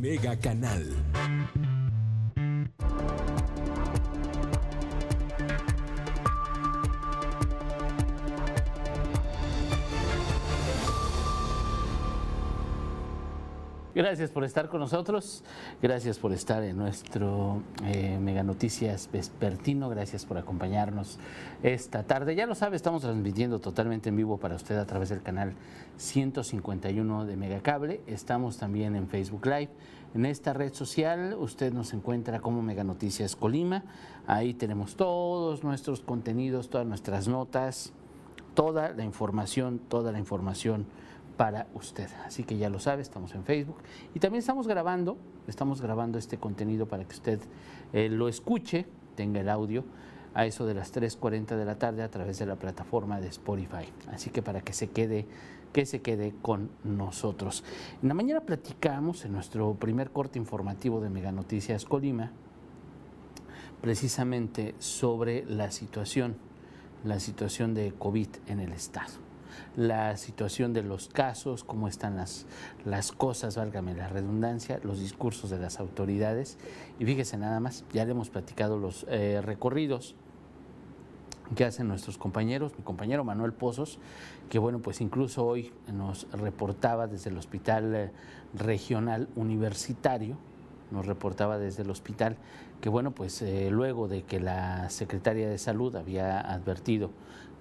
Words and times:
Mega 0.00 0.34
Canal. 0.34 0.96
Gracias 14.00 14.30
por 14.30 14.44
estar 14.44 14.70
con 14.70 14.80
nosotros, 14.80 15.44
gracias 15.82 16.18
por 16.18 16.32
estar 16.32 16.62
en 16.62 16.78
nuestro 16.78 17.60
eh, 17.84 18.18
Mega 18.18 18.42
Noticias 18.42 19.10
Vespertino, 19.12 19.90
gracias 19.90 20.24
por 20.24 20.38
acompañarnos 20.38 21.18
esta 21.62 22.02
tarde. 22.04 22.34
Ya 22.34 22.46
lo 22.46 22.54
sabe, 22.54 22.76
estamos 22.76 23.02
transmitiendo 23.02 23.58
totalmente 23.58 24.08
en 24.08 24.16
vivo 24.16 24.38
para 24.38 24.56
usted 24.56 24.78
a 24.78 24.86
través 24.86 25.10
del 25.10 25.20
canal 25.20 25.52
151 25.98 27.26
de 27.26 27.36
Megacable. 27.36 28.00
Estamos 28.06 28.56
también 28.56 28.96
en 28.96 29.06
Facebook 29.06 29.44
Live. 29.44 29.68
En 30.14 30.24
esta 30.24 30.54
red 30.54 30.72
social 30.72 31.36
usted 31.38 31.70
nos 31.70 31.92
encuentra 31.92 32.40
como 32.40 32.62
Mega 32.62 32.84
Noticias 32.84 33.36
Colima. 33.36 33.84
Ahí 34.26 34.54
tenemos 34.54 34.96
todos 34.96 35.62
nuestros 35.62 36.00
contenidos, 36.00 36.70
todas 36.70 36.86
nuestras 36.86 37.28
notas, 37.28 37.92
toda 38.54 38.94
la 38.94 39.04
información, 39.04 39.78
toda 39.78 40.10
la 40.10 40.18
información 40.18 40.86
para 41.40 41.68
usted. 41.72 42.10
Así 42.26 42.44
que 42.44 42.58
ya 42.58 42.68
lo 42.68 42.80
sabe, 42.80 43.00
estamos 43.00 43.34
en 43.34 43.44
Facebook 43.44 43.78
y 44.14 44.18
también 44.18 44.40
estamos 44.40 44.68
grabando, 44.68 45.16
estamos 45.48 45.80
grabando 45.80 46.18
este 46.18 46.36
contenido 46.36 46.86
para 46.86 47.06
que 47.06 47.14
usted 47.14 47.40
eh, 47.94 48.10
lo 48.10 48.28
escuche, 48.28 48.84
tenga 49.14 49.40
el 49.40 49.48
audio 49.48 49.82
a 50.34 50.44
eso 50.44 50.66
de 50.66 50.74
las 50.74 50.94
3.40 50.94 51.56
de 51.56 51.64
la 51.64 51.78
tarde 51.78 52.02
a 52.02 52.10
través 52.10 52.38
de 52.38 52.44
la 52.44 52.56
plataforma 52.56 53.22
de 53.22 53.28
Spotify. 53.28 53.90
Así 54.12 54.28
que 54.28 54.42
para 54.42 54.60
que 54.60 54.74
se 54.74 54.90
quede 54.90 55.26
que 55.72 55.86
se 55.86 56.02
quede 56.02 56.34
con 56.42 56.68
nosotros. 56.84 57.64
En 58.02 58.08
la 58.08 58.14
mañana 58.14 58.42
platicamos 58.42 59.24
en 59.24 59.32
nuestro 59.32 59.72
primer 59.76 60.10
corte 60.10 60.38
informativo 60.38 61.00
de 61.00 61.08
Mega 61.08 61.32
Noticias 61.32 61.86
Colima 61.86 62.32
precisamente 63.80 64.74
sobre 64.78 65.46
la 65.46 65.70
situación, 65.70 66.36
la 67.02 67.18
situación 67.18 67.72
de 67.72 67.94
COVID 67.98 68.28
en 68.46 68.60
el 68.60 68.74
estado 68.74 69.29
la 69.76 70.16
situación 70.16 70.72
de 70.72 70.82
los 70.82 71.08
casos, 71.08 71.64
cómo 71.64 71.88
están 71.88 72.16
las, 72.16 72.46
las 72.84 73.12
cosas, 73.12 73.56
válgame 73.56 73.94
la 73.94 74.08
redundancia, 74.08 74.80
los 74.82 75.00
discursos 75.00 75.50
de 75.50 75.58
las 75.58 75.80
autoridades. 75.80 76.58
Y 76.98 77.04
fíjese 77.04 77.36
nada 77.36 77.60
más, 77.60 77.84
ya 77.92 78.04
le 78.04 78.12
hemos 78.12 78.30
platicado 78.30 78.78
los 78.78 79.06
eh, 79.08 79.40
recorridos 79.42 80.14
que 81.54 81.64
hacen 81.64 81.88
nuestros 81.88 82.16
compañeros, 82.16 82.72
mi 82.78 82.84
compañero 82.84 83.24
Manuel 83.24 83.52
Pozos, 83.52 83.98
que 84.48 84.58
bueno, 84.58 84.78
pues 84.80 85.00
incluso 85.00 85.44
hoy 85.44 85.72
nos 85.92 86.30
reportaba 86.32 87.06
desde 87.06 87.30
el 87.30 87.38
Hospital 87.38 87.94
eh, 87.94 88.10
Regional 88.54 89.28
Universitario, 89.34 90.36
nos 90.90 91.06
reportaba 91.06 91.58
desde 91.58 91.82
el 91.82 91.90
hospital 91.90 92.36
que 92.80 92.88
bueno, 92.88 93.12
pues 93.12 93.42
eh, 93.42 93.68
luego 93.70 94.08
de 94.08 94.22
que 94.22 94.40
la 94.40 94.88
Secretaria 94.90 95.48
de 95.48 95.58
Salud 95.58 95.94
había 95.96 96.40
advertido 96.40 97.10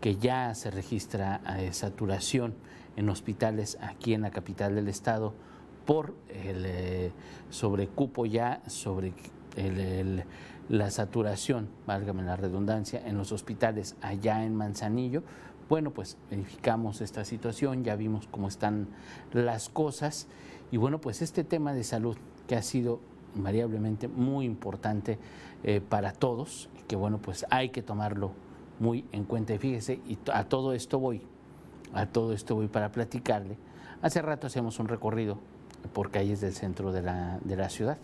que 0.02 0.16
ya 0.16 0.53
se 0.55 0.72
registra 0.72 1.42
eh, 1.58 1.73
saturación 1.73 2.53
en 2.95 3.09
hospitales 3.09 3.78
aquí 3.81 4.14
en 4.14 4.22
la 4.22 4.31
capital 4.31 4.75
del 4.75 4.88
estado 4.88 5.33
por 5.86 6.14
el 6.30 6.66
eh, 6.66 7.11
sobrecupo 7.50 8.25
ya 8.25 8.61
sobre 8.67 9.14
la 10.70 10.92
saturación, 10.92 11.67
válgame 11.88 12.23
la 12.23 12.36
redundancia, 12.36 13.02
en 13.05 13.17
los 13.17 13.31
hospitales 13.31 13.95
allá 14.02 14.45
en 14.45 14.55
Manzanillo. 14.55 15.23
Bueno, 15.67 15.92
pues 15.92 16.17
verificamos 16.30 17.02
esta 17.02 17.25
situación, 17.25 17.83
ya 17.83 17.95
vimos 17.95 18.27
cómo 18.27 18.47
están 18.47 18.88
las 19.33 19.70
cosas 19.70 20.27
y 20.72 20.77
bueno, 20.77 21.02
pues 21.02 21.22
este 21.22 21.44
tema 21.44 21.73
de 21.73 21.83
salud 21.83 22.17
que 22.47 22.55
ha 22.55 22.61
sido 22.61 23.00
invariablemente 23.36 24.08
muy 24.08 24.45
importante 24.45 25.17
eh, 25.64 25.81
para 25.81 26.11
todos, 26.11 26.70
que 26.88 26.95
bueno, 26.95 27.17
pues 27.17 27.45
hay 27.50 27.70
que 27.70 27.81
tomarlo 27.81 28.31
muy 28.80 29.06
en 29.12 29.23
cuenta. 29.23 29.54
Y 29.54 29.58
fíjese, 29.58 30.00
y 30.08 30.17
a 30.32 30.45
todo 30.45 30.73
esto 30.73 31.00
voy, 31.00 31.22
a 31.94 32.06
todo 32.06 32.34
esto 32.34 32.56
voy 32.56 32.67
para 32.67 32.92
platicarle. 32.92 33.58
Hace 34.02 34.22
rato 34.22 34.48
hacemos 34.48 34.80
un 34.80 34.88
recorrido 34.88 35.38
por 35.94 36.12
calles 36.12 36.42
del 36.42 36.54
centro 36.54 36.92
de 36.92 37.02
la, 37.02 37.39
de 37.44 37.56
la 37.56 37.70
ciudad 37.70 37.98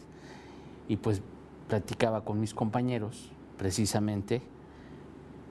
y 0.87 0.97
pues 0.97 1.21
platicaba 1.67 2.23
con 2.23 2.39
mis 2.39 2.53
compañeros 2.53 3.31
precisamente 3.57 4.41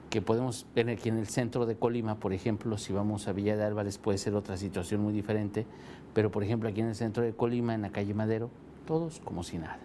que 0.09 0.21
podemos 0.21 0.65
ver 0.73 0.89
aquí 0.89 1.09
en 1.09 1.17
el 1.17 1.27
centro 1.27 1.65
de 1.65 1.75
Colima, 1.75 2.15
por 2.15 2.31
ejemplo, 2.31 2.77
si 2.77 2.93
vamos 2.93 3.27
a 3.27 3.33
Villa 3.33 3.57
de 3.57 3.65
Álvarez 3.65 3.97
puede 3.97 4.17
ser 4.17 4.33
otra 4.35 4.55
situación 4.55 5.01
muy 5.01 5.11
diferente, 5.11 5.65
pero 6.13 6.31
por 6.31 6.43
ejemplo 6.43 6.69
aquí 6.69 6.79
en 6.79 6.87
el 6.87 6.95
centro 6.95 7.21
de 7.21 7.33
Colima, 7.33 7.73
en 7.73 7.81
la 7.81 7.89
calle 7.89 8.13
Madero, 8.13 8.49
todos 8.87 9.19
como 9.19 9.43
si 9.43 9.57
nada. 9.57 9.77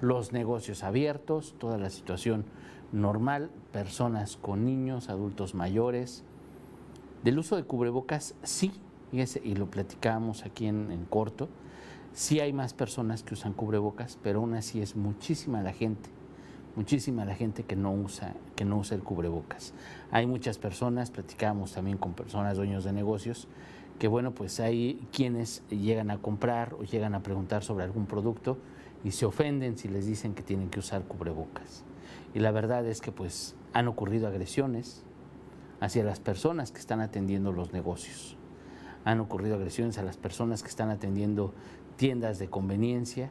Los 0.00 0.32
negocios 0.32 0.82
abiertos, 0.82 1.54
toda 1.58 1.78
la 1.78 1.90
situación 1.90 2.44
normal, 2.92 3.50
personas 3.72 4.36
con 4.36 4.64
niños, 4.64 5.08
adultos 5.08 5.54
mayores. 5.54 6.24
Del 7.22 7.38
uso 7.38 7.56
de 7.56 7.64
cubrebocas, 7.64 8.34
sí, 8.42 8.72
y 9.12 9.54
lo 9.54 9.70
platicábamos 9.70 10.44
aquí 10.44 10.66
en, 10.66 11.06
corto, 11.08 11.48
sí 12.12 12.40
hay 12.40 12.52
más 12.52 12.74
personas 12.74 13.22
que 13.22 13.34
usan 13.34 13.52
cubrebocas, 13.52 14.18
pero 14.22 14.40
aún 14.40 14.54
así 14.54 14.80
es 14.82 14.96
muchísima 14.96 15.62
la 15.62 15.72
gente, 15.72 16.10
muchísima 16.74 17.24
la 17.24 17.34
gente 17.34 17.62
que 17.62 17.76
no 17.76 17.92
usa, 17.92 18.34
que 18.56 18.64
no 18.64 18.78
usa 18.78 18.96
el 18.96 19.02
cubrebocas. 19.02 19.72
Hay 20.10 20.26
muchas 20.26 20.58
personas, 20.58 21.10
platicábamos 21.10 21.72
también 21.72 21.96
con 21.96 22.12
personas 22.12 22.56
dueños 22.56 22.84
de 22.84 22.92
negocios, 22.92 23.46
que 23.98 24.08
bueno, 24.08 24.32
pues 24.32 24.58
hay 24.58 25.06
quienes 25.12 25.62
llegan 25.70 26.10
a 26.10 26.18
comprar 26.18 26.74
o 26.74 26.82
llegan 26.82 27.14
a 27.14 27.22
preguntar 27.22 27.62
sobre 27.62 27.84
algún 27.84 28.06
producto 28.06 28.58
y 29.04 29.10
se 29.10 29.26
ofenden 29.26 29.76
si 29.76 29.88
les 29.88 30.06
dicen 30.06 30.34
que 30.34 30.42
tienen 30.42 30.70
que 30.70 30.80
usar 30.80 31.04
cubrebocas. 31.04 31.84
Y 32.32 32.40
la 32.40 32.50
verdad 32.50 32.84
es 32.86 33.00
que 33.00 33.12
pues 33.12 33.54
han 33.72 33.86
ocurrido 33.86 34.26
agresiones 34.26 35.04
hacia 35.80 36.02
las 36.02 36.18
personas 36.18 36.72
que 36.72 36.80
están 36.80 37.00
atendiendo 37.00 37.52
los 37.52 37.72
negocios. 37.72 38.36
Han 39.04 39.20
ocurrido 39.20 39.56
agresiones 39.56 39.98
a 39.98 40.02
las 40.02 40.16
personas 40.16 40.62
que 40.62 40.70
están 40.70 40.88
atendiendo 40.90 41.52
tiendas 41.96 42.38
de 42.38 42.48
conveniencia. 42.48 43.30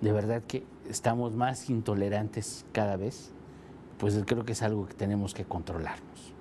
De 0.00 0.12
verdad 0.12 0.42
que 0.42 0.64
estamos 0.88 1.34
más 1.34 1.68
intolerantes 1.68 2.64
cada 2.72 2.96
vez. 2.96 3.30
Pues 3.98 4.18
creo 4.26 4.44
que 4.44 4.52
es 4.52 4.62
algo 4.62 4.86
que 4.86 4.94
tenemos 4.94 5.34
que 5.34 5.44
controlarnos. 5.44 6.32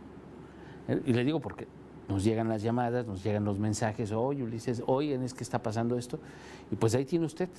Y 1.06 1.12
le 1.12 1.26
digo 1.26 1.42
porque 1.42 1.68
nos 2.08 2.24
llegan 2.24 2.48
las 2.48 2.62
llamadas, 2.62 3.06
nos 3.06 3.24
llegan 3.24 3.44
los 3.44 3.60
mensajes, 3.60 4.14
oye 4.14 4.44
Ulises, 4.44 4.82
oye, 4.86 5.16
es 5.26 5.34
que 5.34 5.44
está 5.44 5.62
pasando 5.62 5.98
esto. 5.98 6.20
Y 6.72 6.78
pues 6.78 6.96
ahí 6.96 7.04
tiene 7.04 7.26
usted 7.26 7.50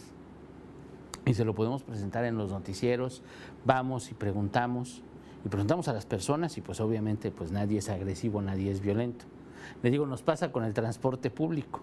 y 1.28 1.34
se 1.34 1.44
lo 1.44 1.54
podemos 1.54 1.82
presentar 1.82 2.24
en 2.24 2.38
los 2.38 2.50
noticieros, 2.50 3.22
vamos 3.66 4.10
y 4.10 4.14
preguntamos, 4.14 5.02
y 5.44 5.48
preguntamos 5.48 5.86
a 5.88 5.92
las 5.92 6.06
personas 6.06 6.56
y 6.56 6.62
pues 6.62 6.80
obviamente 6.80 7.30
pues 7.30 7.52
nadie 7.52 7.78
es 7.78 7.90
agresivo, 7.90 8.40
nadie 8.40 8.70
es 8.70 8.80
violento. 8.80 9.26
Le 9.82 9.90
digo, 9.90 10.06
nos 10.06 10.22
pasa 10.22 10.50
con 10.50 10.64
el 10.64 10.72
transporte 10.72 11.30
público. 11.30 11.80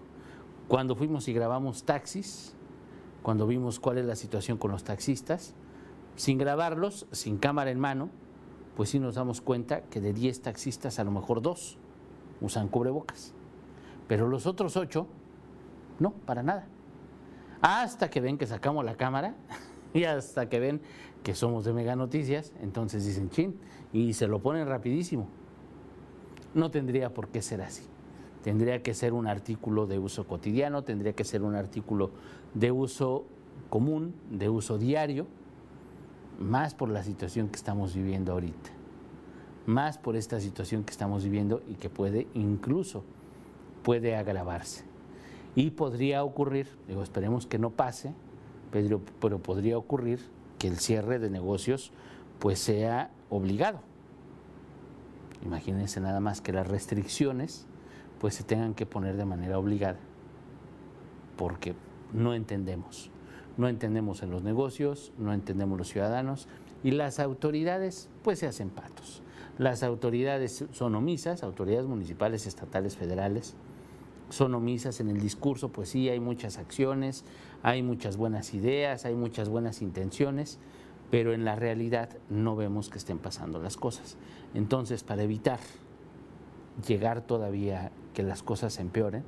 Cuando 0.66 0.96
fuimos 0.96 1.28
y 1.28 1.32
grabamos 1.32 1.84
taxis, 1.84 2.54
cuando 3.22 3.46
vimos 3.46 3.78
cuál 3.78 3.98
es 3.98 4.04
la 4.04 4.16
situación 4.16 4.58
con 4.58 4.72
los 4.72 4.82
taxistas, 4.82 5.54
sin 6.16 6.38
grabarlos, 6.38 7.06
sin 7.12 7.38
cámara 7.38 7.70
en 7.70 7.78
mano, 7.78 8.10
pues 8.74 8.90
sí 8.90 8.98
nos 8.98 9.14
damos 9.14 9.40
cuenta 9.40 9.82
que 9.82 10.00
de 10.00 10.12
10 10.12 10.42
taxistas 10.42 10.98
a 10.98 11.04
lo 11.04 11.12
mejor 11.12 11.40
dos 11.40 11.78
usan 12.40 12.66
cubrebocas. 12.66 13.32
Pero 14.08 14.26
los 14.28 14.46
otros 14.46 14.76
ocho, 14.76 15.06
no, 16.00 16.10
para 16.10 16.42
nada 16.42 16.66
hasta 17.66 18.08
que 18.10 18.20
ven 18.20 18.38
que 18.38 18.46
sacamos 18.46 18.84
la 18.84 18.94
cámara 18.94 19.34
y 19.92 20.04
hasta 20.04 20.48
que 20.48 20.60
ven 20.60 20.80
que 21.24 21.34
somos 21.34 21.64
de 21.64 21.72
Mega 21.72 21.96
Noticias, 21.96 22.52
entonces 22.62 23.04
dicen 23.04 23.28
chin 23.28 23.58
y 23.92 24.12
se 24.12 24.28
lo 24.28 24.38
ponen 24.38 24.68
rapidísimo. 24.68 25.26
No 26.54 26.70
tendría 26.70 27.12
por 27.12 27.26
qué 27.26 27.42
ser 27.42 27.62
así. 27.62 27.82
Tendría 28.44 28.84
que 28.84 28.94
ser 28.94 29.12
un 29.12 29.26
artículo 29.26 29.88
de 29.88 29.98
uso 29.98 30.28
cotidiano, 30.28 30.84
tendría 30.84 31.14
que 31.14 31.24
ser 31.24 31.42
un 31.42 31.56
artículo 31.56 32.12
de 32.54 32.70
uso 32.70 33.26
común, 33.68 34.14
de 34.30 34.48
uso 34.48 34.78
diario, 34.78 35.26
más 36.38 36.72
por 36.72 36.88
la 36.88 37.02
situación 37.02 37.48
que 37.48 37.56
estamos 37.56 37.96
viviendo 37.96 38.32
ahorita, 38.32 38.70
más 39.66 39.98
por 39.98 40.14
esta 40.14 40.38
situación 40.38 40.84
que 40.84 40.92
estamos 40.92 41.24
viviendo 41.24 41.60
y 41.66 41.74
que 41.74 41.90
puede 41.90 42.28
incluso 42.34 43.02
puede 43.82 44.14
agravarse. 44.14 44.85
Y 45.56 45.70
podría 45.70 46.22
ocurrir, 46.22 46.68
digo, 46.86 47.02
esperemos 47.02 47.46
que 47.46 47.58
no 47.58 47.70
pase, 47.70 48.12
pero, 48.70 49.00
pero 49.20 49.38
podría 49.40 49.76
ocurrir 49.78 50.20
que 50.58 50.68
el 50.68 50.78
cierre 50.78 51.18
de 51.18 51.30
negocios 51.30 51.90
pues 52.38 52.58
sea 52.58 53.10
obligado. 53.30 53.80
Imagínense 55.44 56.00
nada 56.00 56.20
más 56.20 56.40
que 56.40 56.52
las 56.52 56.68
restricciones 56.68 57.66
pues 58.20 58.34
se 58.34 58.44
tengan 58.44 58.74
que 58.74 58.86
poner 58.86 59.16
de 59.16 59.24
manera 59.24 59.58
obligada, 59.58 59.98
porque 61.36 61.74
no 62.12 62.34
entendemos, 62.34 63.10
no 63.56 63.68
entendemos 63.68 64.22
en 64.22 64.30
los 64.30 64.42
negocios, 64.42 65.12
no 65.18 65.32
entendemos 65.32 65.78
los 65.78 65.88
ciudadanos 65.88 66.48
y 66.82 66.92
las 66.92 67.18
autoridades 67.18 68.08
pues 68.22 68.38
se 68.38 68.46
hacen 68.46 68.70
patos. 68.70 69.22
Las 69.58 69.82
autoridades 69.82 70.66
son 70.72 70.94
omisas, 70.94 71.42
autoridades 71.42 71.86
municipales, 71.86 72.46
estatales, 72.46 72.96
federales, 72.96 73.54
son 74.28 74.54
omisas 74.54 75.00
en 75.00 75.08
el 75.08 75.20
discurso, 75.20 75.70
pues 75.70 75.88
sí, 75.90 76.08
hay 76.08 76.20
muchas 76.20 76.58
acciones, 76.58 77.24
hay 77.62 77.82
muchas 77.82 78.16
buenas 78.16 78.54
ideas, 78.54 79.04
hay 79.04 79.14
muchas 79.14 79.48
buenas 79.48 79.82
intenciones, 79.82 80.58
pero 81.10 81.32
en 81.32 81.44
la 81.44 81.56
realidad 81.56 82.10
no 82.28 82.56
vemos 82.56 82.88
que 82.88 82.98
estén 82.98 83.18
pasando 83.18 83.60
las 83.60 83.76
cosas. 83.76 84.16
Entonces, 84.54 85.04
para 85.04 85.22
evitar 85.22 85.60
llegar 86.86 87.22
todavía 87.22 87.92
que 88.14 88.22
las 88.22 88.42
cosas 88.42 88.78
empeoren, 88.78 89.24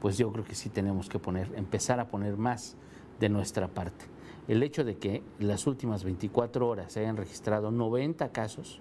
pues 0.00 0.18
yo 0.18 0.32
creo 0.32 0.44
que 0.44 0.54
sí 0.54 0.70
tenemos 0.70 1.08
que 1.08 1.18
poner, 1.18 1.52
empezar 1.56 2.00
a 2.00 2.08
poner 2.08 2.36
más 2.36 2.76
de 3.20 3.28
nuestra 3.28 3.68
parte. 3.68 4.06
El 4.48 4.62
hecho 4.62 4.82
de 4.82 4.96
que 4.96 5.22
las 5.38 5.66
últimas 5.66 6.02
24 6.02 6.66
horas 6.66 6.92
se 6.92 7.00
hayan 7.00 7.16
registrado 7.16 7.70
90 7.70 8.30
casos 8.32 8.80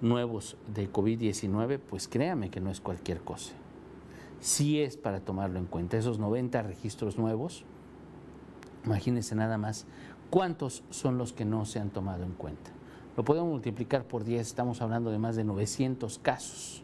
nuevos 0.00 0.56
de 0.72 0.92
COVID-19, 0.92 1.78
pues 1.78 2.06
créame 2.06 2.50
que 2.50 2.60
no 2.60 2.70
es 2.70 2.80
cualquier 2.80 3.20
cosa. 3.20 3.54
Sí 4.44 4.82
es 4.82 4.98
para 4.98 5.20
tomarlo 5.20 5.58
en 5.58 5.64
cuenta. 5.64 5.96
Esos 5.96 6.18
90 6.18 6.60
registros 6.60 7.16
nuevos, 7.16 7.64
imagínense 8.84 9.34
nada 9.34 9.56
más 9.56 9.86
cuántos 10.28 10.84
son 10.90 11.16
los 11.16 11.32
que 11.32 11.46
no 11.46 11.64
se 11.64 11.80
han 11.80 11.88
tomado 11.88 12.24
en 12.24 12.32
cuenta. 12.32 12.70
Lo 13.16 13.24
podemos 13.24 13.48
multiplicar 13.48 14.04
por 14.04 14.22
10, 14.22 14.46
estamos 14.46 14.82
hablando 14.82 15.10
de 15.10 15.18
más 15.18 15.34
de 15.36 15.44
900 15.44 16.18
casos. 16.18 16.82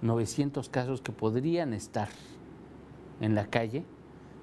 900 0.00 0.70
casos 0.70 1.02
que 1.02 1.12
podrían 1.12 1.74
estar 1.74 2.08
en 3.20 3.34
la 3.34 3.48
calle 3.48 3.84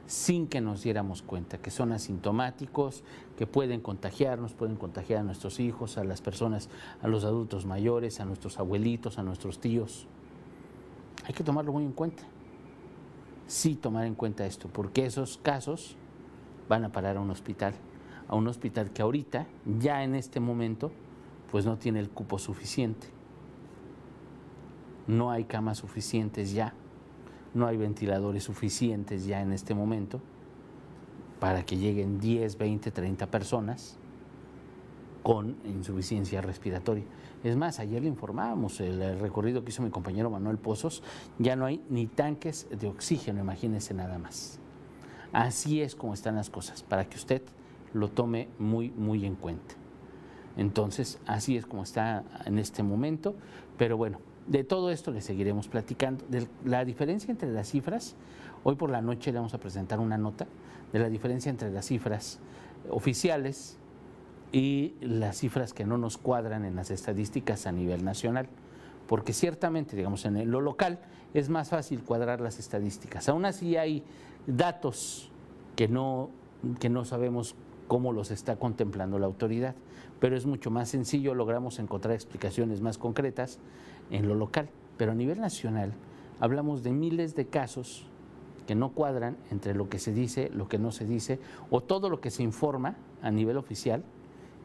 sin 0.06 0.46
que 0.46 0.62
nos 0.62 0.84
diéramos 0.84 1.24
cuenta, 1.24 1.58
que 1.58 1.72
son 1.72 1.94
asintomáticos, 1.94 3.04
que 3.40 3.48
pueden 3.48 3.82
contagiarnos, 3.82 4.54
pueden 4.54 4.76
contagiar 4.76 5.22
a 5.22 5.24
nuestros 5.24 5.60
hijos, 5.60 5.98
a 5.98 6.04
las 6.04 6.22
personas, 6.22 6.70
a 7.02 7.08
los 7.08 7.24
adultos 7.24 7.66
mayores, 7.66 8.20
a 8.20 8.26
nuestros 8.26 8.60
abuelitos, 8.60 9.18
a 9.18 9.24
nuestros 9.24 9.60
tíos. 9.60 10.08
Hay 11.26 11.34
que 11.34 11.44
tomarlo 11.44 11.74
muy 11.74 11.84
en 11.84 11.94
cuenta. 11.94 12.24
Sí 13.48 13.76
tomar 13.76 14.06
en 14.06 14.16
cuenta 14.16 14.46
esto, 14.46 14.70
porque 14.72 15.06
esos 15.06 15.38
casos 15.38 15.96
van 16.70 16.86
a 16.86 16.92
parar 16.92 17.18
a 17.18 17.20
un 17.20 17.30
hospital, 17.30 17.74
a 18.28 18.36
un 18.36 18.48
hospital 18.48 18.92
que 18.92 19.02
ahorita, 19.02 19.48
ya 19.80 20.04
en 20.04 20.16
este 20.16 20.40
momento, 20.40 20.92
pues 21.52 21.66
no 21.66 21.78
tiene 21.78 22.00
el 22.00 22.10
cupo 22.10 22.40
suficiente. 22.40 23.08
No 25.08 25.32
hay 25.32 25.44
camas 25.44 25.80
suficientes 25.80 26.54
ya 26.54 26.74
no 27.54 27.68
hay 27.68 27.78
ventiladores 27.78 28.44
suficientes 28.44 29.26
ya 29.26 29.42
en 29.42 29.54
este 29.54 29.74
momento 29.74 30.20
para 31.40 31.66
que 31.66 31.78
lleguen 31.78 32.20
10, 32.20 32.58
20, 32.58 32.92
30 32.92 33.28
personas 33.28 33.98
con 35.24 35.56
insuficiencia 35.66 36.42
respiratoria. 36.42 37.06
Es 37.44 37.56
más, 37.56 37.80
ayer 37.80 38.02
le 38.02 38.10
informábamos, 38.10 38.80
el 38.82 39.20
recorrido 39.20 39.64
que 39.64 39.70
hizo 39.70 39.82
mi 39.82 39.90
compañero 39.90 40.30
Manuel 40.30 40.58
Pozos, 40.58 41.02
ya 41.40 41.56
no 41.56 41.66
hay 41.66 41.82
ni 41.90 42.08
tanques 42.08 42.68
de 42.70 42.88
oxígeno, 42.88 43.40
imagínense 43.42 43.94
nada 43.94 44.18
más. 44.20 44.60
Así 45.32 45.82
es 45.82 45.96
como 45.96 46.14
están 46.14 46.36
las 46.36 46.50
cosas, 46.50 46.84
para 46.84 47.06
que 47.06 47.18
usted 47.18 47.42
lo 47.94 48.10
tome 48.10 48.50
muy, 48.60 48.92
muy 48.92 49.26
en 49.26 49.36
cuenta. 49.36 49.76
Entonces, 50.58 51.20
así 51.26 51.58
es 51.58 51.66
como 51.66 51.84
está 51.84 52.24
en 52.46 52.60
este 52.60 52.84
momento, 52.84 53.36
pero 53.78 53.98
bueno, 53.98 54.20
de 54.48 54.64
todo 54.64 54.92
esto 54.92 55.12
le 55.12 55.22
seguiremos 55.22 55.68
platicando. 55.68 56.26
La 56.66 56.86
diferencia 56.86 57.32
entre 57.32 57.52
las 57.52 57.70
cifras, 57.70 58.16
hoy 58.64 58.76
por 58.76 58.90
la 58.90 59.02
noche 59.02 59.32
le 59.32 59.40
vamos 59.40 59.54
a 59.54 59.58
presentar 59.58 60.00
una 60.00 60.18
nota 60.18 60.48
de 60.92 61.00
la 61.00 61.10
diferencia 61.10 61.50
entre 61.50 61.72
las 61.72 61.86
cifras 61.88 62.40
oficiales 62.90 63.80
y 64.54 64.94
las 65.02 65.40
cifras 65.40 65.74
que 65.74 65.84
no 65.84 65.98
nos 65.98 66.18
cuadran 66.18 66.64
en 66.64 66.76
las 66.76 66.92
estadísticas 66.92 67.66
a 67.66 67.72
nivel 67.72 68.06
nacional. 68.06 68.48
Porque 69.08 69.34
ciertamente, 69.34 69.98
digamos, 69.98 70.24
en 70.26 70.50
lo 70.50 70.62
local 70.62 71.00
es 71.34 71.50
más 71.50 71.70
fácil 71.70 72.04
cuadrar 72.04 72.40
las 72.40 72.60
estadísticas. 72.60 73.28
Aún 73.28 73.46
así 73.46 73.76
hay 73.76 74.04
datos 74.46 75.32
que 75.76 75.88
no, 75.88 76.30
que 76.80 76.90
no 76.90 77.04
sabemos 77.04 77.56
cómo 77.88 78.14
los 78.14 78.32
está 78.32 78.56
contemplando 78.56 79.20
la 79.20 79.26
autoridad, 79.26 79.76
pero 80.20 80.38
es 80.38 80.46
mucho 80.46 80.72
más 80.72 80.88
sencillo, 80.88 81.34
logramos 81.34 81.80
encontrar 81.80 82.14
explicaciones 82.14 82.80
más 82.80 82.98
concretas 82.98 83.60
en 84.12 84.28
lo 84.28 84.36
local, 84.36 84.70
pero 84.98 85.12
a 85.12 85.16
nivel 85.16 85.42
nacional 85.42 85.94
hablamos 86.40 86.84
de 86.84 86.92
miles 86.92 87.36
de 87.36 87.48
casos 87.48 88.06
que 88.68 88.76
no 88.76 88.92
cuadran 88.94 89.36
entre 89.52 89.74
lo 89.74 89.90
que 89.90 90.00
se 90.00 90.14
dice, 90.14 90.50
lo 90.54 90.70
que 90.70 90.78
no 90.78 90.92
se 90.92 91.06
dice, 91.06 91.40
o 91.72 91.82
todo 91.82 92.10
lo 92.10 92.22
que 92.22 92.32
se 92.32 92.44
informa 92.44 92.96
a 93.22 93.32
nivel 93.32 93.58
oficial 93.58 94.04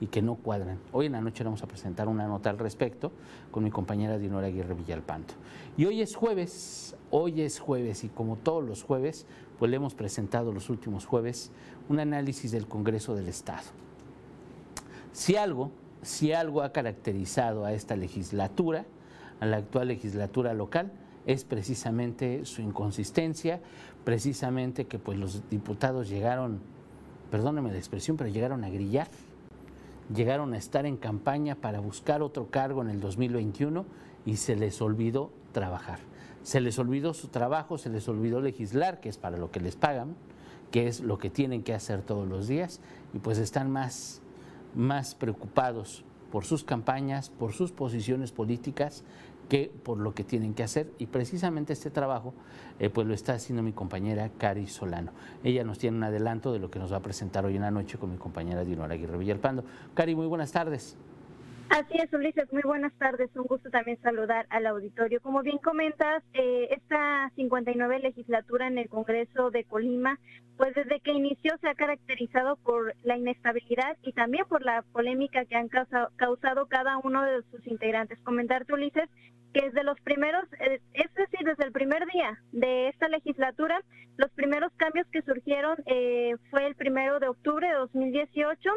y 0.00 0.06
que 0.06 0.22
no 0.22 0.36
cuadran. 0.36 0.78
Hoy 0.92 1.06
en 1.06 1.12
la 1.12 1.20
noche 1.20 1.44
vamos 1.44 1.62
a 1.62 1.66
presentar 1.66 2.08
una 2.08 2.26
nota 2.26 2.50
al 2.50 2.58
respecto 2.58 3.12
con 3.50 3.64
mi 3.64 3.70
compañera 3.70 4.18
Dinora 4.18 4.46
Aguirre 4.46 4.74
Villalpanto. 4.74 5.34
Y 5.76 5.84
hoy 5.86 6.00
es 6.00 6.14
jueves, 6.14 6.96
hoy 7.10 7.42
es 7.42 7.58
jueves 7.58 8.04
y 8.04 8.08
como 8.08 8.36
todos 8.36 8.64
los 8.64 8.82
jueves, 8.82 9.26
pues 9.58 9.70
le 9.70 9.76
hemos 9.76 9.94
presentado 9.94 10.52
los 10.52 10.70
últimos 10.70 11.06
jueves 11.06 11.50
un 11.88 12.00
análisis 12.00 12.52
del 12.52 12.66
Congreso 12.66 13.14
del 13.14 13.28
Estado. 13.28 13.64
Si 15.12 15.36
algo, 15.36 15.72
si 16.02 16.32
algo 16.32 16.62
ha 16.62 16.72
caracterizado 16.72 17.64
a 17.64 17.72
esta 17.72 17.96
legislatura, 17.96 18.86
a 19.40 19.46
la 19.46 19.58
actual 19.58 19.88
legislatura 19.88 20.54
local 20.54 20.92
es 21.26 21.44
precisamente 21.44 22.44
su 22.44 22.62
inconsistencia, 22.62 23.60
precisamente 24.04 24.86
que 24.86 24.98
pues 24.98 25.18
los 25.18 25.48
diputados 25.50 26.08
llegaron, 26.08 26.60
perdóneme 27.30 27.70
la 27.70 27.76
expresión, 27.76 28.16
pero 28.16 28.30
llegaron 28.30 28.64
a 28.64 28.70
grillar, 28.70 29.08
llegaron 30.14 30.55
a 30.55 30.58
estar 30.58 30.87
en 30.87 30.96
campaña 30.96 31.55
para 31.55 31.81
buscar 31.81 32.22
otro 32.22 32.50
cargo 32.50 32.82
en 32.82 32.90
el 32.90 33.00
2021 33.00 33.84
y 34.25 34.37
se 34.37 34.56
les 34.56 34.81
olvidó 34.81 35.31
trabajar. 35.52 35.99
Se 36.43 36.60
les 36.60 36.78
olvidó 36.78 37.14
su 37.14 37.28
trabajo, 37.28 37.78
se 37.78 37.90
les 37.90 38.08
olvidó 38.08 38.40
legislar, 38.40 39.00
que 39.00 39.08
es 39.08 39.19
para 39.19 39.37
lo 39.37 39.50
que 39.50 39.60
les 39.60 39.76
pagan, 39.76 40.14
que 40.70 40.87
es 40.87 41.00
lo 41.00 41.19
que 41.19 41.31
tienen 41.31 41.62
que 41.62 41.75
hacer 41.75 42.02
todos 42.02 42.28
los 42.28 42.49
días, 42.49 42.81
y 43.12 43.19
pues 43.19 43.38
están 43.38 43.70
más, 43.70 44.20
más 44.75 45.14
preocupados 45.14 46.05
por 46.31 46.44
sus 46.44 46.64
campañas, 46.64 47.31
por 47.31 47.52
sus 47.52 47.72
posiciones 47.72 48.32
políticas, 48.32 49.02
que 49.48 49.72
por 49.82 49.98
lo 49.98 50.14
que 50.14 50.24
tienen 50.24 50.54
que 50.54 50.62
hacer. 50.62 50.92
Y 50.98 51.06
precisamente 51.06 51.72
este 51.72 51.90
trabajo 51.90 52.34
eh, 52.78 52.90
pues 52.90 53.06
lo 53.06 53.14
está 53.14 53.34
haciendo 53.34 53.62
mi 53.62 53.72
compañera 53.72 54.30
Cari 54.38 54.66
Solano. 54.66 55.12
Ella 55.42 55.64
nos 55.64 55.78
tiene 55.78 55.96
un 55.96 56.04
adelanto 56.04 56.52
de 56.52 56.58
lo 56.58 56.70
que 56.70 56.78
nos 56.78 56.92
va 56.92 56.98
a 56.98 57.02
presentar 57.02 57.44
hoy 57.44 57.56
en 57.56 57.62
la 57.62 57.70
noche 57.70 57.98
con 57.98 58.10
mi 58.10 58.16
compañera 58.18 58.64
Dinora 58.64 58.94
Aguirre 58.94 59.18
Villalpando. 59.18 59.64
Cari, 59.94 60.14
muy 60.14 60.26
buenas 60.26 60.52
tardes. 60.52 60.96
Así 61.70 61.99
es, 62.03 62.11
Ulises, 62.15 62.50
muy 62.50 62.62
buenas 62.62 62.94
tardes. 62.94 63.29
Un 63.37 63.44
gusto 63.44 63.69
también 63.69 64.00
saludar 64.00 64.47
al 64.49 64.67
auditorio. 64.67 65.20
Como 65.20 65.43
bien 65.43 65.59
comentas, 65.59 66.23
eh, 66.32 66.69
esta 66.70 67.31
59 67.37 67.99
legislatura 67.99 68.67
en 68.67 68.79
el 68.79 68.88
Congreso 68.88 69.50
de 69.50 69.65
Colima, 69.65 70.19
pues 70.56 70.75
desde 70.75 71.01
que 71.01 71.13
inició 71.13 71.58
se 71.60 71.69
ha 71.69 71.75
caracterizado 71.75 72.56
por 72.56 72.94
la 73.03 73.19
inestabilidad 73.19 73.98
y 74.03 74.13
también 74.13 74.46
por 74.48 74.65
la 74.65 74.82
polémica 74.93 75.44
que 75.44 75.56
han 75.56 75.69
causado, 75.69 76.67
cada 76.69 76.98
uno 76.98 77.22
de 77.22 77.43
sus 77.51 77.67
integrantes. 77.67 78.19
Comentarte, 78.20 78.72
Ulises, 78.72 79.10
que 79.53 79.67
desde 79.67 79.84
los 79.84 80.01
primeros, 80.01 80.44
eh, 80.60 80.81
es 80.94 81.15
decir, 81.15 81.41
desde 81.44 81.65
el 81.65 81.72
primer 81.72 82.06
día 82.06 82.39
de 82.53 82.89
esta 82.89 83.08
legislatura, 83.08 83.82
los 84.17 84.31
primeros 84.31 84.72
cambios 84.79 85.06
que 85.08 85.20
surgieron 85.20 85.77
eh, 85.84 86.34
fue 86.51 86.67
el 86.67 86.75
primero 86.77 87.20
de 87.20 87.29
octubre 87.29 87.69
de 87.69 87.75
2018, 87.75 88.70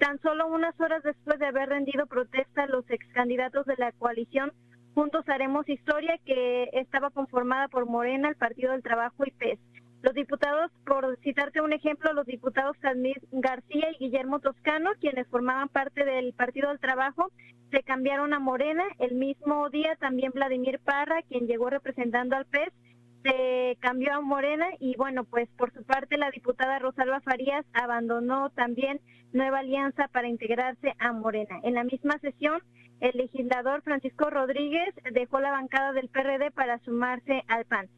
tan 0.00 0.18
solo 0.22 0.48
unas 0.48 0.78
horas 0.80 1.02
después 1.02 1.38
de 1.38 1.46
haber 1.46 1.68
rendido 1.68 2.06
protesta 2.06 2.66
los 2.66 2.88
ex 2.90 3.06
candidatos 3.12 3.66
de 3.66 3.76
la 3.76 3.92
coalición 3.92 4.50
Juntos 4.94 5.28
Haremos 5.28 5.68
Historia, 5.68 6.18
que 6.24 6.70
estaba 6.72 7.10
conformada 7.10 7.68
por 7.68 7.86
Morena, 7.86 8.28
el 8.28 8.34
Partido 8.34 8.72
del 8.72 8.82
Trabajo 8.82 9.24
y 9.24 9.30
PES. 9.30 9.60
Los 10.02 10.14
diputados, 10.14 10.72
por 10.86 11.16
citarte 11.18 11.60
un 11.60 11.72
ejemplo, 11.74 12.12
los 12.14 12.26
diputados 12.26 12.76
Samir 12.80 13.20
García 13.30 13.88
y 13.92 14.04
Guillermo 14.04 14.40
Toscano, 14.40 14.90
quienes 14.98 15.28
formaban 15.28 15.68
parte 15.68 16.04
del 16.04 16.32
Partido 16.32 16.70
del 16.70 16.80
Trabajo, 16.80 17.30
se 17.70 17.82
cambiaron 17.82 18.32
a 18.32 18.40
Morena. 18.40 18.82
El 18.98 19.14
mismo 19.14 19.68
día 19.68 19.94
también 19.96 20.32
Vladimir 20.34 20.80
Parra, 20.80 21.22
quien 21.28 21.46
llegó 21.46 21.68
representando 21.70 22.34
al 22.34 22.46
PES, 22.46 22.72
se 23.22 23.76
cambió 23.80 24.14
a 24.14 24.20
Morena 24.20 24.66
y 24.78 24.96
bueno, 24.96 25.24
pues 25.24 25.48
por 25.56 25.72
su 25.72 25.82
parte 25.84 26.16
la 26.16 26.30
diputada 26.30 26.78
Rosalba 26.78 27.20
Farías 27.20 27.64
abandonó 27.72 28.50
también 28.50 29.00
Nueva 29.32 29.60
Alianza 29.60 30.08
para 30.08 30.28
integrarse 30.28 30.94
a 30.98 31.12
Morena. 31.12 31.60
En 31.62 31.74
la 31.74 31.84
misma 31.84 32.18
sesión, 32.18 32.60
el 33.00 33.16
legislador 33.16 33.82
Francisco 33.82 34.28
Rodríguez 34.30 34.94
dejó 35.12 35.40
la 35.40 35.50
bancada 35.50 35.92
del 35.92 36.08
PRD 36.08 36.50
para 36.50 36.78
sumarse 36.80 37.44
al 37.48 37.64
PAN. 37.64 37.88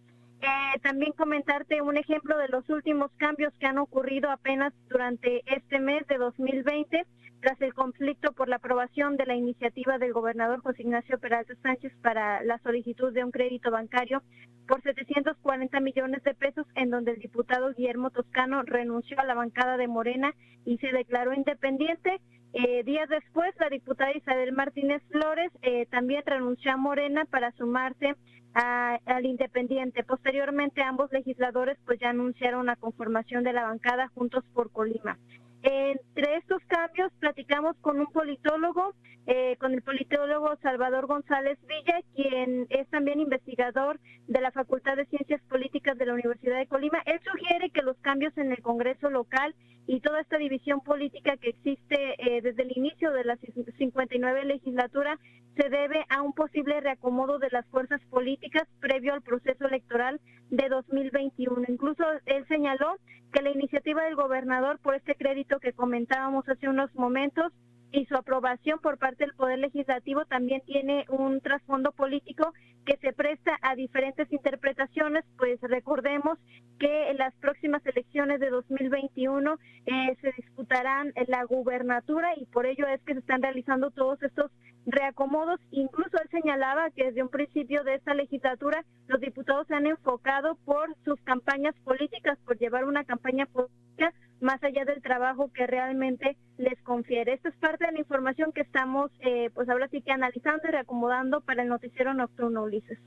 Eh, 0.41 0.81
también 0.83 1.13
comentarte 1.13 1.83
un 1.83 1.97
ejemplo 1.97 2.37
de 2.37 2.49
los 2.49 2.69
últimos 2.69 3.13
cambios 3.17 3.53
que 3.61 3.67
han 3.67 3.79
ocurrido 3.79 4.31
apenas 4.31 4.73
durante 4.89 5.43
este 5.47 5.79
mes 5.79 6.07
de 6.09 6.19
2020 6.19 7.07
tras 7.43 7.61
el 7.61 7.75
conflicto 7.75 8.33
por 8.33 8.49
la 8.49 8.57
aprobación 8.57 9.17
de 9.17 9.27
la 9.27 9.35
iniciativa 9.35 9.99
del 9.99 10.13
gobernador 10.13 10.61
José 10.61 10.83
Ignacio 10.83 11.19
Peralta 11.19 11.55
Sánchez 11.61 11.93
para 12.01 12.43
la 12.45 12.59
solicitud 12.59 13.13
de 13.13 13.25
un 13.25 13.33
crédito 13.33 13.73
bancario 13.73 14.23
por 14.69 14.81
740 14.81 15.81
millones 15.81 16.23
de 16.23 16.35
pesos, 16.35 16.65
en 16.77 16.91
donde 16.91 17.11
el 17.11 17.19
diputado 17.19 17.75
Guillermo 17.75 18.11
Toscano 18.11 18.63
renunció 18.63 19.19
a 19.19 19.25
la 19.25 19.35
bancada 19.35 19.77
de 19.77 19.89
Morena 19.89 20.33
y 20.65 20.79
se 20.79 20.93
declaró 20.93 21.35
independiente. 21.35 22.21
Eh, 22.53 22.85
días 22.85 23.09
después, 23.09 23.53
la 23.59 23.69
diputada 23.71 24.17
Isabel 24.17 24.53
Martínez 24.53 25.03
Flores 25.11 25.51
eh, 25.63 25.87
también 25.87 26.23
renunció 26.25 26.71
a 26.71 26.77
Morena 26.77 27.25
para 27.25 27.51
sumarse 27.53 28.15
al 28.55 29.25
Independiente. 29.25 30.05
Posteriormente, 30.05 30.83
ambos 30.83 31.11
legisladores 31.11 31.79
pues 31.87 31.99
ya 31.99 32.11
anunciaron 32.11 32.67
la 32.67 32.77
conformación 32.77 33.43
de 33.45 33.55
la 33.55 33.65
bancada 33.65 34.09
Juntos 34.09 34.45
por 34.53 34.71
Colima. 34.71 35.17
Entre 35.63 36.37
estos 36.37 36.61
cambios 36.67 37.13
platicamos 37.21 37.77
con 37.81 38.01
un 38.01 38.07
politólogo, 38.07 38.95
eh, 39.27 39.57
con 39.61 39.73
el 39.73 39.83
politólogo 39.83 40.57
Salvador 40.61 41.07
González 41.07 41.57
Villa, 41.69 42.01
quien 42.17 42.67
es 42.71 42.89
también 42.89 43.21
investigador 43.21 44.01
de 44.27 44.41
la 44.41 44.51
Facultad 44.51 44.97
de 44.97 45.07
Ciencias 45.07 45.41
Políticas 45.43 45.97
de 45.97 46.07
la 46.07 46.15
Universidad 46.15 46.59
de 46.59 46.67
Colima. 46.67 46.99
Él 47.07 47.21
sugiere 47.25 47.71
que 47.71 47.83
los 47.83 47.97
cambios 47.99 48.37
en 48.37 48.51
el 48.51 48.61
Congreso 48.61 49.09
local 49.09 49.55
y 49.87 50.01
toda 50.01 50.21
esta 50.21 50.37
división 50.37 50.81
política 50.81 51.37
que 51.37 51.51
existe 51.51 52.15
eh, 52.19 52.41
desde 52.43 52.63
el 52.63 52.77
inicio 52.77 53.13
de 53.13 53.25
la 53.25 53.37
59 53.37 54.45
legislatura 54.45 55.19
se 55.57 55.69
debe 55.69 56.05
a 56.09 56.23
un 56.23 56.33
posible 56.33 56.81
reacomodo 56.81 57.39
de 57.39 57.51
las 57.51 57.67
fuerzas 57.67 58.01
políticas 58.11 58.67
previo 58.81 59.13
al 59.13 59.23
proceso 59.23 59.67
electoral 59.67 60.21
de 60.53 60.69
2021. 60.69 61.65
Incluso 61.69 62.05
él 62.27 62.47
señaló 62.47 62.97
que 63.33 63.43
la 63.43 63.51
iniciativa 63.51 64.05
del 64.05 64.15
gobernador 64.15 64.79
por 64.79 64.95
este 64.95 65.15
crédito 65.15 65.59
que 65.59 65.73
comentábamos 65.73 66.47
hace 66.49 66.69
unos 66.69 66.95
momentos 66.95 67.53
y 67.93 68.07
su 68.07 68.17
aprobación 68.17 68.79
por 68.81 68.99
parte 68.99 69.25
del 69.25 69.35
Poder 69.35 69.59
Legislativo 69.59 70.25
también 70.25 70.63
tiene 70.63 71.05
un 71.09 71.41
trasfondo 71.41 71.93
político 71.93 72.53
que 72.87 72.97
se 72.97 73.13
presta 73.13 73.59
a 73.63 73.77
diferentes 73.77 74.33
interpretaciones, 74.33 75.25
pues 75.37 75.61
recordemos 75.61 76.39
que 76.79 77.11
en 77.11 77.19
las 77.19 77.35
próximas 77.35 77.85
elecciones 77.87 78.41
de 78.41 78.51
2021 78.51 79.59
eh, 79.87 80.17
se 80.21 80.33
disputarán 80.33 81.13
la 81.29 81.45
gubernatura 81.45 82.31
y 82.37 82.47
por 82.47 82.67
ello 82.67 82.89
es 82.89 83.01
que 83.03 83.13
se 83.13 83.21
están 83.21 83.43
realizando 83.43 83.91
todos 83.91 84.21
estos 84.23 84.51
reacomodos. 84.87 85.61
Incluso 85.71 86.17
él 86.21 86.29
señalaba 86.31 86.91
que 86.91 87.05
desde 87.05 87.23
un 87.23 87.29
principio 87.29 87.85
de 87.85 87.95
esta 87.95 88.15
legislatura 88.15 88.85
los 89.07 89.21
diputados 89.21 89.67
se 89.69 89.75
han 89.75 89.87
enfocado 89.87 90.57
por 90.65 90.89
sus 91.05 91.21
campañas 91.23 91.75
políticas, 91.85 92.39
por 92.45 92.59
llevar 92.59 92.85
una 92.85 93.05
campaña 93.05 93.47
política 93.47 94.13
más 94.43 94.63
allá 94.65 94.85
del 94.85 95.01
trabajo 95.01 95.51
que 95.53 95.67
realmente 95.67 96.37
les 96.59 96.81
confiere. 96.83 97.33
Esta 97.33 97.49
es 97.49 97.57
parte 97.57 97.87
de 97.87 97.93
la 97.93 98.01
información 98.01 98.53
que 98.53 98.63
estamos, 98.63 99.11
eh, 99.21 99.51
pues 99.55 99.69
ahora 99.69 99.89
sí 99.89 100.03
que 100.03 100.11
analizando 100.11 100.69
y 100.69 100.73
reacomodando 100.73 101.41
para 101.41 101.63
el 101.63 101.69
noticiero 101.69 102.13
nocturno, 102.13 102.65
Ulises. 102.65 102.99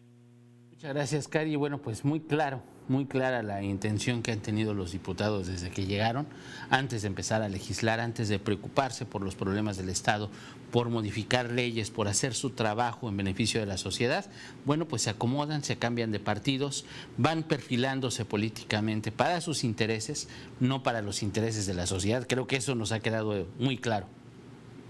Muchas 0.75 0.93
gracias, 0.93 1.27
Cari. 1.29 1.55
Bueno, 1.55 1.77
pues 1.77 2.03
muy 2.03 2.19
claro, 2.19 2.61
muy 2.89 3.05
clara 3.05 3.41
la 3.41 3.63
intención 3.63 4.21
que 4.21 4.33
han 4.33 4.41
tenido 4.41 4.73
los 4.73 4.91
diputados 4.91 5.47
desde 5.47 5.69
que 5.69 5.85
llegaron, 5.85 6.27
antes 6.69 7.01
de 7.01 7.07
empezar 7.07 7.41
a 7.41 7.47
legislar, 7.47 8.01
antes 8.01 8.27
de 8.27 8.39
preocuparse 8.39 9.05
por 9.05 9.21
los 9.21 9.35
problemas 9.35 9.77
del 9.77 9.87
Estado, 9.87 10.29
por 10.71 10.89
modificar 10.89 11.49
leyes, 11.49 11.91
por 11.91 12.09
hacer 12.09 12.33
su 12.33 12.49
trabajo 12.49 13.07
en 13.07 13.15
beneficio 13.15 13.61
de 13.61 13.67
la 13.67 13.77
sociedad, 13.77 14.25
bueno, 14.65 14.85
pues 14.85 15.03
se 15.03 15.11
acomodan, 15.11 15.63
se 15.63 15.77
cambian 15.77 16.11
de 16.11 16.19
partidos, 16.19 16.83
van 17.17 17.43
perfilándose 17.43 18.25
políticamente 18.25 19.13
para 19.13 19.39
sus 19.39 19.63
intereses, 19.63 20.27
no 20.59 20.83
para 20.83 21.01
los 21.01 21.23
intereses 21.23 21.65
de 21.67 21.73
la 21.73 21.87
sociedad. 21.87 22.25
Creo 22.27 22.47
que 22.47 22.57
eso 22.57 22.75
nos 22.75 22.91
ha 22.91 22.99
quedado 22.99 23.47
muy 23.59 23.77
claro. 23.77 24.07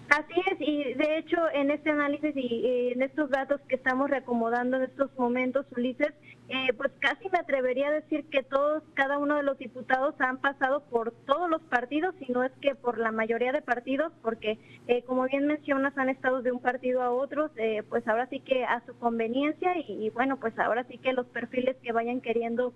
Así 0.10 0.34
es, 0.52 0.58
y 0.60 0.94
de 0.94 1.18
hecho 1.18 1.38
en 1.54 1.72
este 1.72 1.90
análisis 1.90 2.32
y, 2.36 2.92
en 2.94 3.02
estos 3.02 3.30
datos 3.30 3.60
que 3.68 3.76
estamos 3.76 4.10
reacomodando 4.10 4.78
en 4.78 4.84
estos 4.84 5.10
momentos, 5.18 5.66
Ulises, 5.76 6.14
eh, 6.48 6.74
pues 6.78 6.92
casi 7.00 7.28
me 7.30 7.40
atrevería 7.40 7.88
a 7.88 7.94
decir 7.94 8.26
que 8.30 8.44
todos, 8.44 8.84
cada 8.94 9.18
uno 9.18 9.36
de 9.36 9.44
los 9.44 9.58
diputados 9.58 10.14
han 10.20 10.38
pasado 10.38 10.84
por 10.92 11.12
todos 11.26 11.50
los 11.50 11.62
partidos, 11.64 12.14
si 12.20 12.32
no 12.32 12.44
es 12.44 12.52
que 12.62 12.76
por 12.76 13.00
la 13.00 13.12
mayoría 13.12 13.52
de 13.52 13.64
partidos, 13.64 14.14
porque 14.22 14.60
eh, 14.88 15.02
como 15.04 15.24
bien 15.24 15.48
mencionas, 15.48 15.98
han 15.98 16.10
estado 16.10 16.44
de 16.44 16.52
un 16.52 16.60
partido 16.60 17.02
a 17.02 17.10
otro, 17.10 17.50
eh, 17.56 17.82
pues 17.90 18.08
ahora 18.08 18.28
sí 18.28 18.42
que 18.42 18.64
a 18.64 18.86
su 18.86 18.96
conveniencia 19.00 19.76
y, 19.76 20.06
y, 20.06 20.10
bueno, 20.12 20.38
pues 20.38 20.58
ahora 20.60 20.84
sí 20.84 21.00
que 21.00 21.14
los 21.14 21.26
perfiles 21.26 21.78
que 21.82 21.92
vayan 21.92 22.22
queriendo 22.22 22.74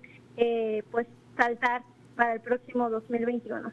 pues 0.92 1.06
saltar 1.36 1.82
para 2.16 2.34
el 2.34 2.40
próximo 2.40 2.90
2021. 2.90 3.72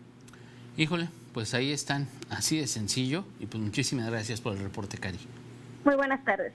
Híjole, 0.76 1.08
pues 1.36 1.52
ahí 1.52 1.70
están, 1.70 2.08
así 2.30 2.58
de 2.58 2.66
sencillo. 2.66 3.26
Y 3.38 3.44
pues 3.44 3.62
muchísimas 3.62 4.08
gracias 4.08 4.40
por 4.40 4.54
el 4.54 4.62
reporte, 4.62 4.96
Cari. 4.96 5.18
Muy 5.84 5.94
buenas 5.94 6.24
tardes. 6.24 6.54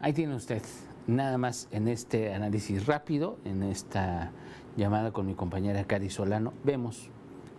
Ahí 0.00 0.12
tiene 0.12 0.34
usted, 0.34 0.60
nada 1.06 1.38
más 1.38 1.68
en 1.70 1.86
este 1.86 2.34
análisis 2.34 2.86
rápido, 2.86 3.38
en 3.44 3.62
esta 3.62 4.32
llamada 4.76 5.12
con 5.12 5.24
mi 5.24 5.34
compañera 5.34 5.84
Cari 5.84 6.10
Solano, 6.10 6.52
vemos 6.64 7.10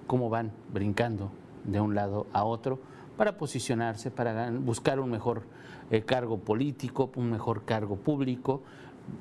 cómo 0.06 0.30
van 0.30 0.52
brincando 0.74 1.32
de 1.64 1.80
un 1.80 1.96
lado 1.96 2.28
a 2.34 2.44
otro 2.44 2.82
para 3.16 3.38
posicionarse, 3.38 4.12
para 4.12 4.52
buscar 4.52 5.00
un 5.00 5.10
mejor 5.10 5.44
eh, 5.92 6.02
cargo 6.02 6.40
político, 6.40 7.10
un 7.16 7.32
mejor 7.32 7.64
cargo 7.64 7.96
público, 7.96 8.64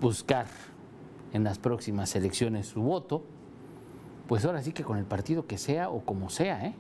buscar 0.00 0.46
en 1.32 1.44
las 1.44 1.60
próximas 1.60 2.16
elecciones 2.16 2.66
su 2.66 2.82
voto 2.82 3.22
pues 4.26 4.44
ahora 4.44 4.62
sí 4.62 4.72
que 4.72 4.82
con 4.82 4.98
el 4.98 5.04
partido 5.04 5.46
que 5.46 5.58
sea 5.58 5.88
o 5.88 6.00
como 6.00 6.30
sea, 6.30 6.66
¿eh? 6.66 6.74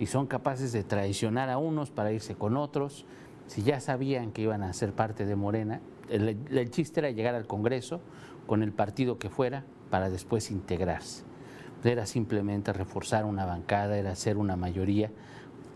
Y 0.00 0.06
son 0.06 0.26
capaces 0.26 0.72
de 0.72 0.82
traicionar 0.82 1.50
a 1.50 1.58
unos 1.58 1.90
para 1.90 2.10
irse 2.10 2.34
con 2.34 2.56
otros. 2.56 3.04
Si 3.46 3.62
ya 3.62 3.78
sabían 3.80 4.32
que 4.32 4.42
iban 4.42 4.62
a 4.62 4.72
ser 4.72 4.92
parte 4.92 5.26
de 5.26 5.36
Morena, 5.36 5.80
el, 6.08 6.70
chiste 6.70 7.00
era 7.00 7.10
llegar 7.10 7.34
al 7.34 7.46
Congreso 7.46 8.00
con 8.46 8.62
el 8.62 8.72
partido 8.72 9.18
que 9.18 9.30
fuera 9.30 9.64
para 9.90 10.10
después 10.10 10.50
integrarse. 10.50 11.22
Era 11.84 12.06
simplemente 12.06 12.72
reforzar 12.72 13.24
una 13.24 13.44
bancada, 13.44 13.96
era 13.96 14.12
hacer 14.12 14.36
una 14.36 14.56
mayoría, 14.56 15.10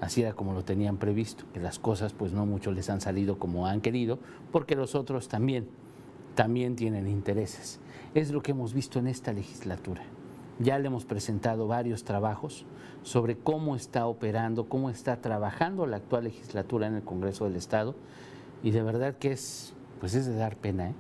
así 0.01 0.23
era 0.23 0.33
como 0.33 0.55
lo 0.55 0.65
tenían 0.65 0.97
previsto, 0.97 1.45
que 1.53 1.61
las 1.61 1.79
cosas 1.79 2.13
pues 2.15 2.33
no 2.33 2.47
mucho 2.47 2.73
les 2.73 2.91
han 2.91 3.01
salido 3.01 3.39
como 3.39 3.67
han 3.67 3.81
querido, 3.81 4.19
porque 4.53 4.75
los 4.75 4.95
otros 4.95 5.29
también, 5.29 5.69
también 6.35 6.77
tienen 6.77 7.09
intereses. 7.09 7.79
Es 8.15 8.31
lo 8.31 8.43
que 8.43 8.53
hemos 8.53 8.75
visto 8.75 8.99
en 8.99 9.07
esta 9.07 9.33
legislatura. 9.33 10.03
Ya 10.59 10.79
le 10.79 10.87
hemos 10.87 11.05
presentado 11.05 11.67
varios 11.67 12.05
trabajos 12.05 12.65
sobre 13.03 13.37
cómo 13.37 13.75
está 13.75 14.07
operando, 14.07 14.69
cómo 14.69 14.89
está 14.89 15.21
trabajando 15.21 15.87
la 15.87 15.97
actual 15.97 16.25
legislatura 16.25 16.87
en 16.87 16.95
el 16.95 17.03
Congreso 17.03 17.45
del 17.45 17.57
Estado 17.57 17.95
y 18.63 18.71
de 18.71 18.83
verdad 18.83 19.17
que 19.19 19.33
es, 19.33 19.75
pues 20.01 20.15
es 20.15 20.27
de 20.27 20.37
dar 20.37 20.57
pena, 20.57 20.91
¿eh? 20.91 20.95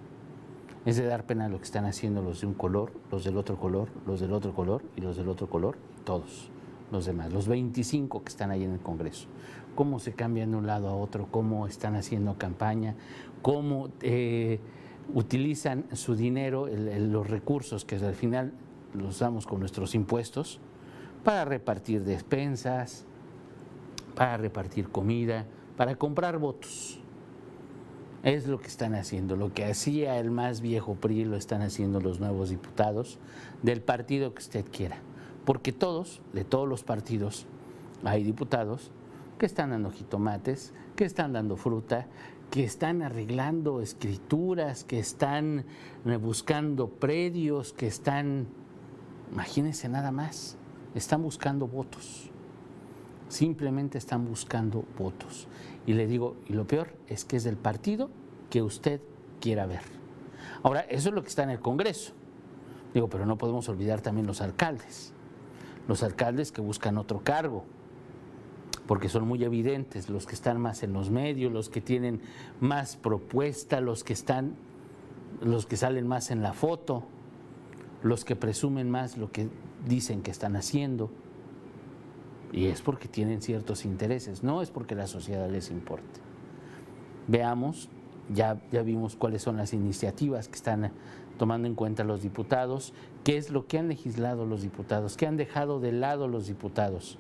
Es 0.85 0.99
de 0.99 1.07
dar 1.07 1.25
pena 1.25 1.49
lo 1.49 1.57
que 1.59 1.65
están 1.65 1.87
haciendo 1.87 2.21
los 2.21 2.43
de 2.43 2.47
un 2.47 2.53
color, 2.53 2.93
los 3.11 3.25
del 3.25 3.39
otro 3.39 3.59
color, 3.59 3.89
los 4.07 4.21
del 4.21 4.35
otro 4.35 4.55
color 4.55 4.83
y 4.97 5.01
los 5.01 5.17
del 5.17 5.29
otro 5.29 5.49
color, 5.49 5.79
todos 6.05 6.51
los 6.93 7.07
demás, 7.07 7.33
los 7.33 7.49
25 7.49 8.23
que 8.23 8.29
están 8.29 8.51
ahí 8.51 8.65
en 8.65 8.73
el 8.73 8.81
Congreso. 8.81 9.29
Cómo 9.75 9.99
se 9.99 10.13
cambian 10.13 10.51
de 10.51 10.59
un 10.59 10.67
lado 10.67 10.89
a 10.89 10.95
otro, 10.95 11.29
cómo 11.31 11.67
están 11.67 11.97
haciendo 11.97 12.37
campaña, 12.37 12.97
cómo 13.41 13.89
eh, 14.03 14.61
utilizan 15.15 15.87
su 15.93 16.17
dinero, 16.17 16.67
los 16.69 17.31
recursos 17.31 17.87
que 17.87 17.97
al 17.97 18.15
final 18.15 18.53
los 18.95 19.17
usamos 19.17 19.47
con 19.47 19.61
nuestros 19.61 19.95
impuestos 19.95 20.61
para 21.25 21.45
repartir 21.45 22.05
despensas, 22.05 23.05
para 24.15 24.37
repartir 24.37 24.89
comida, 24.89 25.47
para 25.77 25.97
comprar 25.97 26.39
votos. 26.39 27.01
Es 28.23 28.47
lo 28.47 28.59
que 28.59 28.69
están 28.69 28.95
haciendo. 28.95 29.37
Lo 29.37 29.53
que 29.53 29.65
hacía 29.65 30.19
el 30.19 30.31
más 30.31 30.61
viejo 30.61 30.95
PRI 30.95 31.25
lo 31.25 31.37
están 31.37 31.61
haciendo 31.63 32.01
los 32.01 32.21
nuevos 32.21 32.51
diputados 32.51 33.19
del 33.63 33.83
partido 33.83 34.33
que 34.33 34.41
usted 34.41 34.65
quiera. 34.71 34.99
Porque 35.45 35.73
todos, 35.73 36.23
de 36.33 36.45
todos 36.45 36.67
los 36.67 36.85
partidos, 36.85 37.47
hay 38.03 38.23
diputados 38.23 38.91
que 39.39 39.47
están 39.47 39.71
dando 39.71 39.91
jitomates, 39.91 40.73
que 40.97 41.05
están 41.05 41.35
dando 41.35 41.57
fruta, 41.57 42.07
que 42.51 42.65
están 42.65 43.03
arreglando 43.03 43.81
escrituras, 43.83 44.85
que 44.85 44.99
están 44.99 45.65
buscando 46.21 46.89
predios, 46.89 47.73
que 47.73 47.89
están 47.89 48.47
Imagínense 49.33 49.89
nada 49.89 50.13
más, 50.13 50.57
están 50.95 51.23
buscando 51.23 51.67
votos, 51.67 52.31
simplemente 53.29 53.99
están 53.99 54.25
buscando 54.27 54.85
votos. 54.99 55.49
Y 55.87 55.95
le 55.95 56.07
digo, 56.07 56.37
y 56.47 56.53
lo 56.53 56.67
peor 56.67 56.95
es 57.09 57.25
que 57.25 57.37
es 57.37 57.45
del 57.45 57.57
partido 57.57 58.11
que 58.51 58.63
usted 58.63 59.01
quiera 59.41 59.67
ver. 59.67 59.83
Ahora, 60.63 60.81
eso 60.83 61.09
es 61.09 61.15
lo 61.15 61.23
que 61.23 61.29
está 61.29 61.43
en 61.43 61.51
el 61.51 61.61
Congreso. 61.61 62.13
Digo, 62.95 63.09
pero 63.09 63.27
no 63.27 63.37
podemos 63.37 63.69
olvidar 63.69 64.01
también 64.01 64.27
los 64.27 64.41
alcaldes. 64.41 65.13
Los 65.89 66.03
alcaldes 66.03 66.53
que 66.53 66.61
buscan 66.61 66.97
otro 66.97 67.23
cargo, 67.23 67.65
porque 68.87 69.09
son 69.09 69.27
muy 69.27 69.43
evidentes, 69.45 70.09
los 70.09 70.27
que 70.27 70.35
están 70.35 70.61
más 70.61 70.83
en 70.83 70.93
los 70.93 71.11
medios, 71.11 71.53
los 71.53 71.69
que 71.69 71.81
tienen 71.81 72.23
más 72.61 72.97
propuesta, 72.97 73.81
los 73.81 74.05
que 74.05 74.13
están, 74.13 74.55
los 75.43 75.67
que 75.67 75.77
salen 75.77 76.07
más 76.07 76.31
en 76.31 76.43
la 76.43 76.53
foto 76.53 77.05
los 78.05 78.25
que 78.25 78.37
presumen 78.37 78.91
más 78.91 79.17
lo 79.17 79.33
que 79.33 79.49
dicen 79.89 80.23
que 80.23 80.31
están 80.31 80.55
haciendo. 80.55 81.11
Y 82.53 82.67
es 82.67 82.83
porque 82.83 83.09
tienen 83.09 83.43
ciertos 83.43 83.85
intereses, 83.85 84.45
no 84.45 84.63
es 84.63 84.71
porque 84.71 84.95
la 84.95 85.09
sociedad 85.09 85.51
les 85.51 85.71
importe. 85.71 86.21
Veamos, 87.27 87.89
ya, 88.33 88.61
ya 88.71 88.83
vimos 88.83 89.17
cuáles 89.17 89.43
son 89.43 89.57
las 89.57 89.73
iniciativas 89.73 90.49
que 90.49 90.55
están 90.55 90.93
tomando 91.39 91.67
en 91.67 91.75
cuenta 91.75 92.05
los 92.05 92.23
diputados, 92.23 92.93
qué 93.25 93.39
es 93.39 93.51
lo 93.51 93.67
que 93.67 93.79
han 93.79 93.89
legislado 93.89 94.45
los 94.45 94.63
diputados, 94.63 95.17
qué 95.17 95.27
han 95.27 95.37
dejado 95.37 95.81
de 95.81 95.93
lado 95.93 96.29
los 96.29 96.47
diputados. 96.47 97.19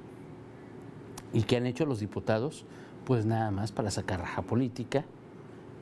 ¿Y 1.32 1.42
qué 1.44 1.56
han 1.56 1.66
hecho 1.66 1.86
los 1.86 1.98
diputados? 1.98 2.66
Pues 3.06 3.24
nada 3.24 3.50
más 3.50 3.72
para 3.72 3.90
sacar 3.90 4.20
raja 4.20 4.42
política, 4.42 5.04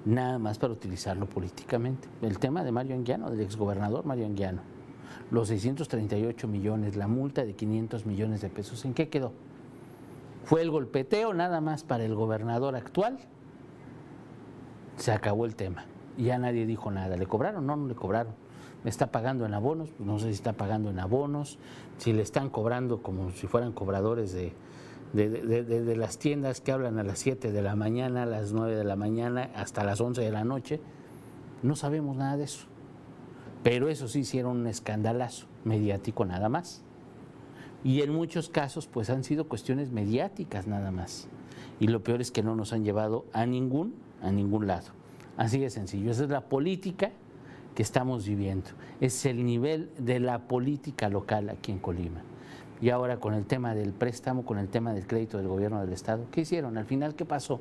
nada 0.04 0.38
más 0.38 0.58
para 0.58 0.72
utilizarlo 0.72 1.26
políticamente. 1.26 2.08
El 2.22 2.38
tema 2.38 2.62
de 2.62 2.70
Mario 2.70 2.94
Anguiano, 2.94 3.30
del 3.30 3.40
exgobernador 3.40 4.06
Mario 4.06 4.26
Anguiano, 4.26 4.71
los 5.30 5.48
638 5.48 6.48
millones, 6.48 6.96
la 6.96 7.08
multa 7.08 7.44
de 7.44 7.54
500 7.54 8.06
millones 8.06 8.40
de 8.40 8.48
pesos, 8.48 8.84
¿en 8.84 8.94
qué 8.94 9.08
quedó? 9.08 9.32
Fue 10.44 10.62
el 10.62 10.70
golpeteo 10.70 11.34
nada 11.34 11.60
más 11.60 11.84
para 11.84 12.04
el 12.04 12.14
gobernador 12.14 12.76
actual, 12.76 13.18
se 14.96 15.12
acabó 15.12 15.46
el 15.46 15.56
tema. 15.56 15.84
Ya 16.18 16.38
nadie 16.38 16.66
dijo 16.66 16.90
nada. 16.90 17.16
¿Le 17.16 17.26
cobraron? 17.26 17.66
No, 17.66 17.76
no 17.76 17.88
le 17.88 17.94
cobraron. 17.94 18.34
¿Me 18.84 18.90
está 18.90 19.10
pagando 19.10 19.46
en 19.46 19.54
abonos? 19.54 19.90
Pues 19.90 20.06
no 20.06 20.18
sé 20.18 20.26
si 20.26 20.32
está 20.32 20.54
pagando 20.54 20.90
en 20.90 20.98
abonos, 20.98 21.58
si 21.98 22.12
le 22.12 22.22
están 22.22 22.50
cobrando 22.50 23.00
como 23.02 23.30
si 23.30 23.46
fueran 23.46 23.72
cobradores 23.72 24.32
de, 24.32 24.52
de, 25.12 25.96
las 25.96 26.18
tiendas 26.18 26.60
que 26.60 26.72
hablan 26.72 26.98
a 26.98 27.04
las 27.04 27.20
7 27.20 27.52
de 27.52 27.62
la 27.62 27.76
mañana, 27.76 28.24
a 28.24 28.26
las 28.26 28.52
9 28.52 28.74
de 28.74 28.84
la 28.84 28.96
mañana, 28.96 29.50
hasta 29.54 29.84
las 29.84 30.00
11 30.00 30.20
de 30.20 30.32
la 30.32 30.44
noche. 30.44 30.80
No 31.62 31.76
sabemos 31.76 32.16
nada 32.16 32.36
de 32.36 32.44
eso. 32.44 32.66
Pero 33.62 33.88
eso 33.88 34.08
sí 34.08 34.20
hicieron 34.20 34.58
un 34.58 34.66
escandalazo 34.66 35.46
mediático 35.64 36.24
nada 36.24 36.48
más. 36.48 36.82
Y 37.84 38.02
en 38.02 38.12
muchos 38.12 38.48
casos 38.48 38.86
pues 38.86 39.10
han 39.10 39.24
sido 39.24 39.48
cuestiones 39.48 39.90
mediáticas 39.90 40.66
nada 40.66 40.90
más. 40.90 41.28
Y 41.80 41.88
lo 41.88 42.02
peor 42.02 42.20
es 42.20 42.30
que 42.30 42.42
no 42.42 42.54
nos 42.54 42.72
han 42.72 42.84
llevado 42.84 43.24
a 43.32 43.46
ningún, 43.46 43.94
a 44.22 44.30
ningún 44.30 44.66
lado. 44.66 44.88
Así 45.36 45.58
de 45.58 45.70
sencillo. 45.70 46.10
Esa 46.10 46.24
es 46.24 46.30
la 46.30 46.42
política 46.42 47.10
que 47.74 47.82
estamos 47.82 48.26
viviendo. 48.26 48.70
Es 49.00 49.24
el 49.26 49.44
nivel 49.44 49.90
de 49.98 50.20
la 50.20 50.46
política 50.46 51.08
local 51.08 51.48
aquí 51.48 51.72
en 51.72 51.78
Colima. 51.78 52.22
Y 52.80 52.90
ahora 52.90 53.18
con 53.18 53.34
el 53.34 53.46
tema 53.46 53.74
del 53.74 53.92
préstamo, 53.92 54.44
con 54.44 54.58
el 54.58 54.68
tema 54.68 54.92
del 54.92 55.06
crédito 55.06 55.38
del 55.38 55.48
gobierno 55.48 55.80
del 55.80 55.92
Estado, 55.92 56.26
¿qué 56.30 56.42
hicieron? 56.42 56.76
Al 56.76 56.84
final, 56.84 57.14
¿qué 57.14 57.24
pasó? 57.24 57.60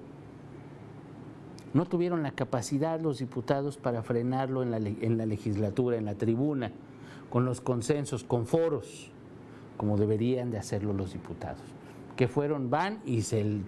No 1.74 1.86
tuvieron 1.86 2.24
la 2.24 2.32
capacidad 2.32 3.00
los 3.00 3.20
diputados 3.20 3.78
para 3.78 4.04
frenarlo 4.04 4.62
en 4.62 4.72
la, 4.72 4.78
en 4.78 5.18
la 5.18 5.26
legislatura, 5.26 5.98
en 5.98 6.06
la 6.06 6.16
tribuna, 6.16 6.72
con 7.30 7.46
los 7.46 7.62
consensos, 7.62 8.24
con 8.24 8.46
foros, 8.46 9.10
como 9.78 9.98
deberían 9.98 10.52
de 10.52 10.58
hacerlo 10.58 10.94
los 10.94 11.14
diputados. 11.14 11.62
Que 12.18 12.28
fueron, 12.28 12.70
van 12.70 13.00
y 13.06 13.22
se 13.22 13.62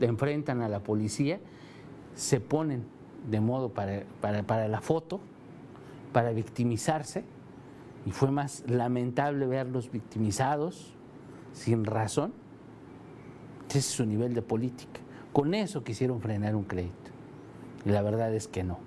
enfrentan 0.00 0.62
a 0.62 0.68
la 0.68 0.80
policía, 0.80 1.40
se 2.14 2.40
ponen 2.40 2.84
de 3.28 3.40
modo 3.40 3.70
para, 3.70 4.04
para, 4.20 4.44
para 4.44 4.68
la 4.68 4.80
foto, 4.80 5.20
para 6.12 6.30
victimizarse, 6.30 7.24
y 8.06 8.12
fue 8.12 8.30
más 8.30 8.64
lamentable 8.68 9.46
verlos 9.46 9.90
victimizados 9.90 10.94
sin 11.52 11.84
razón. 11.84 12.32
Ese 13.68 13.80
es 13.80 13.84
su 13.84 14.06
nivel 14.06 14.32
de 14.32 14.40
política. 14.40 15.00
Con 15.32 15.52
eso 15.52 15.84
quisieron 15.84 16.20
frenar 16.20 16.56
un 16.56 16.64
crédito. 16.64 17.07
Y 17.84 17.90
la 17.90 18.02
verdad 18.02 18.34
es 18.34 18.48
que 18.48 18.64
no. 18.64 18.78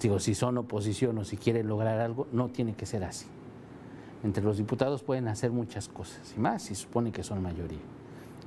Digo, 0.00 0.18
si 0.18 0.34
son 0.34 0.58
oposición 0.58 1.18
o 1.18 1.24
si 1.24 1.36
quieren 1.36 1.68
lograr 1.68 2.00
algo, 2.00 2.26
no 2.32 2.48
tiene 2.48 2.74
que 2.74 2.86
ser 2.86 3.04
así. 3.04 3.26
Entre 4.22 4.42
los 4.42 4.56
diputados 4.56 5.02
pueden 5.02 5.28
hacer 5.28 5.50
muchas 5.50 5.88
cosas, 5.88 6.34
y 6.36 6.40
más 6.40 6.62
si 6.62 6.74
supone 6.74 7.12
que 7.12 7.22
son 7.22 7.42
mayoría. 7.42 7.80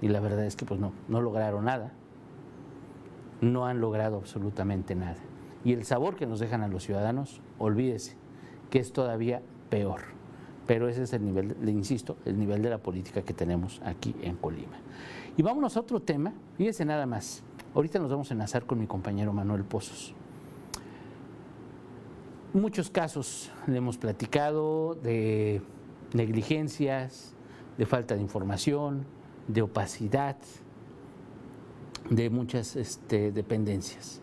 Y 0.02 0.08
la 0.08 0.20
verdad 0.20 0.46
es 0.46 0.56
que 0.56 0.66
pues 0.66 0.80
no, 0.80 0.92
no 1.08 1.22
lograron 1.22 1.66
nada. 1.66 1.92
No 3.42 3.66
han 3.66 3.82
logrado 3.82 4.18
absolutamente 4.18 4.96
nada. 4.96 5.18
Y 5.64 5.74
el 5.74 5.86
sabor 5.86 6.16
que 6.16 6.26
nos 6.26 6.40
dejan 6.40 6.62
a 6.62 6.68
los 6.68 6.84
ciudadanos, 6.84 7.42
olvídese, 7.58 8.16
que 8.70 8.80
es 8.80 8.94
todavía 8.94 9.42
peor 9.70 10.14
pero 10.66 10.88
ese 10.88 11.04
es 11.04 11.14
el 11.14 11.26
nivel, 11.26 11.56
le 11.62 11.72
insisto, 11.72 12.18
el 12.26 12.40
nivel 12.40 12.62
de 12.62 12.70
la 12.70 12.78
política 12.78 13.22
que 13.22 13.34
tenemos 13.34 13.82
aquí 13.84 14.16
en 14.22 14.36
Colima. 14.38 14.78
Y 15.36 15.42
vámonos 15.42 15.76
a 15.78 15.82
otro 15.82 16.00
tema, 16.00 16.34
fíjese 16.58 16.86
nada 16.86 17.06
más. 17.06 17.44
Ahorita 17.76 17.98
nos 17.98 18.12
vamos 18.12 18.30
a 18.30 18.36
enlazar 18.36 18.68
con 18.68 18.80
mi 18.80 18.86
compañero 18.86 19.34
Manuel 19.34 19.64
Pozos. 19.64 20.14
Muchos 22.54 22.92
casos 22.92 23.52
le 23.66 23.78
hemos 23.78 23.98
platicado 23.98 24.94
de 24.94 25.60
negligencias, 26.14 27.34
de 27.80 27.88
falta 27.88 28.14
de 28.14 28.22
información, 28.22 29.06
de 29.48 29.64
opacidad, 29.64 30.38
de 32.12 32.30
muchas 32.30 32.76
este, 32.76 33.32
dependencias. 33.32 34.22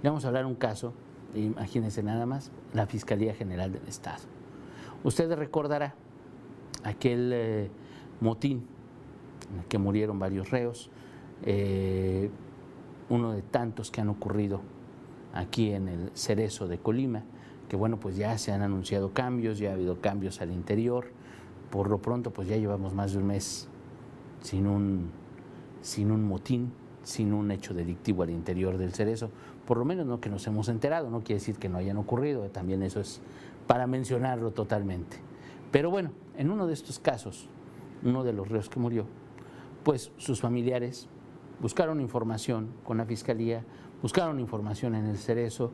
Le 0.00 0.10
vamos 0.10 0.24
a 0.24 0.28
hablar 0.28 0.46
un 0.46 0.54
caso, 0.54 0.94
imagínense 1.34 2.00
nada 2.00 2.26
más, 2.26 2.52
la 2.74 2.86
Fiscalía 2.86 3.34
General 3.34 3.72
del 3.72 3.88
Estado. 3.88 4.22
Usted 5.02 5.34
recordará 5.34 5.96
aquel 6.84 7.32
eh, 7.34 7.70
motín 8.20 8.68
en 9.52 9.58
el 9.58 9.64
que 9.64 9.78
murieron 9.78 10.20
varios 10.20 10.52
reos, 10.52 10.92
eh, 11.42 12.30
uno 13.08 13.32
de 13.32 13.42
tantos 13.42 13.90
que 13.90 14.00
han 14.00 14.08
ocurrido 14.08 14.60
aquí 15.32 15.72
en 15.72 15.88
el 15.88 16.10
Cerezo 16.14 16.68
de 16.68 16.78
Colima, 16.78 17.24
que 17.68 17.76
bueno, 17.76 17.98
pues 17.98 18.16
ya 18.16 18.38
se 18.38 18.52
han 18.52 18.62
anunciado 18.62 19.12
cambios, 19.12 19.58
ya 19.58 19.70
ha 19.70 19.74
habido 19.74 20.00
cambios 20.00 20.40
al 20.40 20.52
interior, 20.52 21.06
por 21.70 21.90
lo 21.90 21.98
pronto 21.98 22.30
pues 22.30 22.48
ya 22.48 22.56
llevamos 22.56 22.94
más 22.94 23.12
de 23.12 23.18
un 23.18 23.26
mes 23.26 23.68
sin 24.40 24.66
un, 24.66 25.10
sin 25.80 26.10
un 26.10 26.24
motín, 26.24 26.72
sin 27.02 27.32
un 27.32 27.50
hecho 27.50 27.74
delictivo 27.74 28.22
al 28.22 28.30
interior 28.30 28.78
del 28.78 28.92
Cerezo, 28.92 29.30
por 29.66 29.78
lo 29.78 29.84
menos 29.84 30.06
no 30.06 30.20
que 30.20 30.30
nos 30.30 30.46
hemos 30.46 30.68
enterado, 30.68 31.10
no 31.10 31.20
quiere 31.20 31.40
decir 31.40 31.56
que 31.56 31.68
no 31.68 31.78
hayan 31.78 31.96
ocurrido, 31.96 32.48
también 32.50 32.82
eso 32.82 33.00
es 33.00 33.20
para 33.66 33.86
mencionarlo 33.86 34.52
totalmente. 34.52 35.16
Pero 35.70 35.90
bueno, 35.90 36.12
en 36.36 36.50
uno 36.50 36.66
de 36.66 36.74
estos 36.74 36.98
casos, 36.98 37.48
uno 38.02 38.22
de 38.22 38.32
los 38.32 38.48
reos 38.48 38.68
que 38.68 38.78
murió, 38.78 39.06
pues 39.82 40.12
sus 40.16 40.40
familiares 40.40 41.08
buscaron 41.60 42.00
información 42.00 42.68
con 42.84 42.98
la 42.98 43.04
fiscalía, 43.04 43.64
buscaron 44.02 44.40
información 44.40 44.94
en 44.94 45.06
el 45.06 45.18
cerezo, 45.18 45.72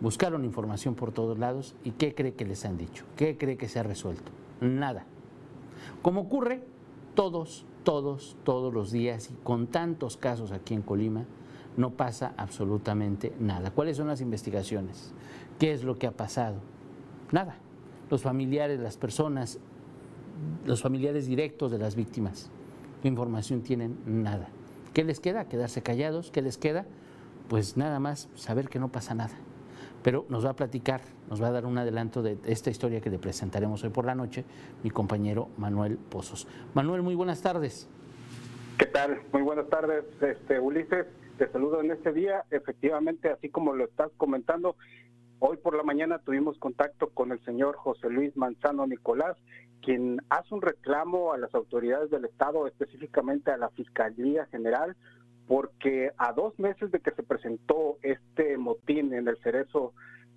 buscaron 0.00 0.44
información 0.44 0.94
por 0.94 1.12
todos 1.12 1.38
lados 1.38 1.74
y 1.84 1.92
¿qué 1.92 2.14
cree 2.14 2.34
que 2.34 2.44
les 2.44 2.64
han 2.64 2.76
dicho? 2.76 3.04
¿Qué 3.16 3.36
cree 3.36 3.56
que 3.56 3.68
se 3.68 3.78
ha 3.78 3.82
resuelto? 3.82 4.32
Nada. 4.60 5.04
Como 6.02 6.22
ocurre 6.22 6.62
todos, 7.14 7.66
todos, 7.84 8.36
todos 8.44 8.72
los 8.72 8.90
días 8.90 9.30
y 9.30 9.34
con 9.42 9.66
tantos 9.66 10.16
casos 10.16 10.52
aquí 10.52 10.74
en 10.74 10.82
Colima, 10.82 11.24
no 11.76 11.90
pasa 11.90 12.34
absolutamente 12.36 13.32
nada. 13.38 13.70
¿Cuáles 13.70 13.96
son 13.96 14.08
las 14.08 14.20
investigaciones? 14.20 15.12
¿Qué 15.58 15.72
es 15.72 15.84
lo 15.84 15.96
que 15.96 16.06
ha 16.06 16.12
pasado? 16.12 16.56
Nada. 17.30 17.56
Los 18.10 18.22
familiares, 18.22 18.80
las 18.80 18.96
personas, 18.96 19.60
los 20.64 20.82
familiares 20.82 21.26
directos 21.26 21.70
de 21.70 21.78
las 21.78 21.94
víctimas, 21.94 22.50
¿qué 23.02 23.08
información 23.08 23.62
tienen? 23.62 23.98
Nada. 24.06 24.48
¿Qué 24.98 25.04
les 25.04 25.20
queda? 25.20 25.44
Quedarse 25.44 25.80
callados. 25.80 26.32
¿Qué 26.32 26.42
les 26.42 26.58
queda? 26.58 26.84
Pues 27.48 27.76
nada 27.76 28.00
más 28.00 28.28
saber 28.34 28.68
que 28.68 28.80
no 28.80 28.88
pasa 28.90 29.14
nada. 29.14 29.36
Pero 30.02 30.26
nos 30.28 30.44
va 30.44 30.50
a 30.50 30.56
platicar, 30.56 31.02
nos 31.30 31.40
va 31.40 31.46
a 31.46 31.50
dar 31.52 31.66
un 31.66 31.78
adelanto 31.78 32.20
de 32.20 32.36
esta 32.46 32.70
historia 32.70 33.00
que 33.00 33.08
le 33.08 33.20
presentaremos 33.20 33.84
hoy 33.84 33.90
por 33.90 34.04
la 34.04 34.16
noche 34.16 34.44
mi 34.82 34.90
compañero 34.90 35.50
Manuel 35.56 35.98
Pozos. 35.98 36.48
Manuel, 36.74 37.02
muy 37.02 37.14
buenas 37.14 37.40
tardes. 37.42 37.88
¿Qué 38.76 38.86
tal? 38.86 39.20
Muy 39.32 39.42
buenas 39.42 39.68
tardes, 39.68 40.02
este, 40.20 40.58
Ulises. 40.58 41.06
Te 41.38 41.48
saludo 41.52 41.80
en 41.80 41.92
este 41.92 42.12
día. 42.12 42.42
Efectivamente, 42.50 43.30
así 43.30 43.50
como 43.50 43.74
lo 43.74 43.84
estás 43.84 44.10
comentando, 44.16 44.74
Hoy 45.40 45.56
por 45.56 45.76
la 45.76 45.84
mañana 45.84 46.18
tuvimos 46.18 46.58
contacto 46.58 47.10
con 47.10 47.30
el 47.30 47.38
señor 47.44 47.76
José 47.76 48.10
Luis 48.10 48.36
Manzano 48.36 48.88
Nicolás, 48.88 49.36
quien 49.82 50.20
hace 50.30 50.52
un 50.52 50.62
reclamo 50.62 51.32
a 51.32 51.38
las 51.38 51.54
autoridades 51.54 52.10
del 52.10 52.24
Estado, 52.24 52.66
específicamente 52.66 53.52
a 53.52 53.56
la 53.56 53.68
Fiscalía 53.70 54.46
General, 54.46 54.96
porque 55.46 56.10
a 56.18 56.32
dos 56.32 56.58
meses 56.58 56.90
de 56.90 56.98
que 56.98 57.12
se 57.12 57.22
presentó 57.22 57.98
este 58.02 58.58
motín 58.58 59.14
en 59.14 59.28
el 59.28 59.38
cerezo 59.38 59.92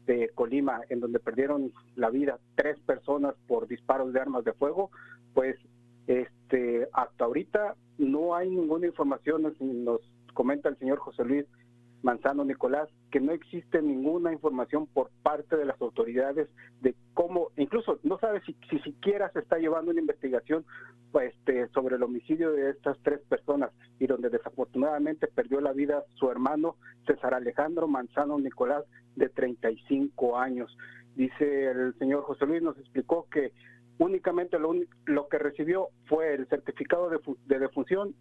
de 0.06 0.30
Colima, 0.36 0.82
en 0.90 1.00
donde 1.00 1.20
perdieron 1.20 1.74
la 1.96 2.12
vida 2.12 2.38
tres 2.54 2.80
personas 2.82 3.34
por 3.48 3.68
disparos 3.68 4.14
de 4.14 4.20
armas 4.20 4.46
de 4.46 4.54
fuego, 4.54 4.92
pues 5.34 5.56
este 6.06 6.88
hasta 6.94 7.26
ahorita 7.26 7.76
no 7.98 8.36
hay 8.36 8.52
ninguna 8.52 8.86
información, 8.86 9.52
nos 9.60 10.02
comenta 10.36 10.70
el 10.70 10.78
señor 10.78 11.00
José 11.00 11.26
Luis 11.26 11.46
Manzano 12.04 12.44
Nicolás, 12.44 12.90
que 13.12 13.20
no 13.20 13.32
existe 13.32 13.82
ninguna 13.82 14.32
información 14.34 14.88
por 14.88 15.12
parte 15.22 15.56
de 15.56 15.66
las 15.66 15.80
autoridades 15.82 16.50
de 16.82 16.96
cómo, 17.14 17.50
incluso 17.58 18.00
no 18.04 18.18
sabe 18.18 18.42
si, 18.42 18.56
siquiera 18.80 19.32
se 19.32 19.40
está 19.40 19.58
llevando 19.58 19.92
una 19.92 20.00
investigación 20.00 20.66
pues, 21.12 21.34
este, 21.36 21.68
sobre 21.70 21.98
el 21.98 22.04
homicidio 22.04 22.52
de 22.54 22.72
estas 22.72 22.98
tres 23.04 23.20
personas 23.30 23.72
y 24.00 24.08
donde 24.08 24.30
desafortunadamente 24.30 25.28
perdió 25.28 25.62
la 25.62 25.74
vida 25.74 26.04
su 26.16 26.30
hermano 26.32 26.78
César 27.06 27.34
Alejandro 27.34 27.88
Manzano 27.88 28.40
Nicolás 28.40 28.84
de 29.16 29.30
35 29.30 30.38
años. 30.40 30.76
Dice 31.16 31.70
el 31.70 31.94
señor 32.00 32.24
José 32.24 32.46
Luis, 32.46 32.64
nos 32.64 32.78
explicó 32.78 33.28
que 33.30 33.52
únicamente 34.00 34.58
lo, 34.58 34.74
lo 35.06 35.28
que 35.28 35.38
recibió 35.38 35.90
fue 36.06 36.34
el 36.34 36.48
certificado 36.48 37.10
de, 37.10 37.20
de 37.46 37.60
defunción 37.60 38.16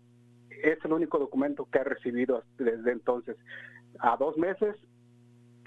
es 0.63 0.85
el 0.85 0.93
único 0.93 1.19
documento 1.19 1.67
que 1.71 1.79
ha 1.79 1.85
recibido 1.85 2.43
desde 2.59 2.93
entonces. 2.93 3.37
A 3.99 4.17
dos 4.17 4.37
meses, 4.37 4.77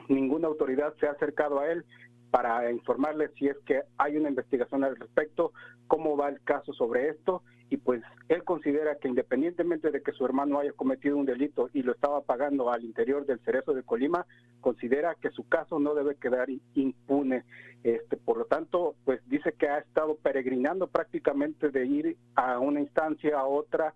ninguna 0.10 0.48
autoridad 0.48 0.94
se 1.00 1.08
ha 1.08 1.12
acercado 1.12 1.60
a 1.60 1.72
él 1.72 1.86
para 2.32 2.72
informarles 2.72 3.32
si 3.38 3.48
es 3.48 3.58
que 3.66 3.82
hay 3.98 4.18
una 4.18 4.30
investigación 4.30 4.84
al 4.84 4.96
respecto, 4.96 5.54
cómo 5.88 6.18
va 6.18 6.30
el 6.30 6.42
caso 6.42 6.74
sobre 6.74 7.10
esto 7.10 7.44
y 7.70 7.78
pues 7.78 8.02
él 8.30 8.44
considera 8.44 8.98
que 8.98 9.08
independientemente 9.08 9.90
de 9.90 10.02
que 10.02 10.12
su 10.12 10.26
hermano 10.26 10.60
haya 10.60 10.72
cometido 10.74 11.18
un 11.18 11.26
delito 11.26 11.70
y 11.74 11.82
lo 11.82 11.92
estaba 11.92 12.22
pagando 12.22 12.72
al 12.72 12.84
interior 12.84 13.26
del 13.26 13.40
Cerezo 13.40 13.74
de 13.74 13.84
Colima, 13.84 14.26
considera 14.62 15.16
que 15.16 15.32
su 15.32 15.48
caso 15.48 15.80
no 15.80 15.96
debe 15.96 16.16
quedar 16.16 16.50
impune. 16.76 17.44
Este, 17.84 18.16
por 18.16 18.38
lo 18.38 18.46
tanto, 18.46 18.96
pues 19.06 19.22
dice 19.28 19.54
que 19.54 19.68
ha 19.68 19.80
estado 19.80 20.16
peregrinando 20.16 20.88
prácticamente 20.88 21.70
de 21.70 21.86
ir 21.86 22.18
a 22.36 22.60
una 22.60 22.80
instancia 22.80 23.40
a 23.40 23.46
otra, 23.46 23.94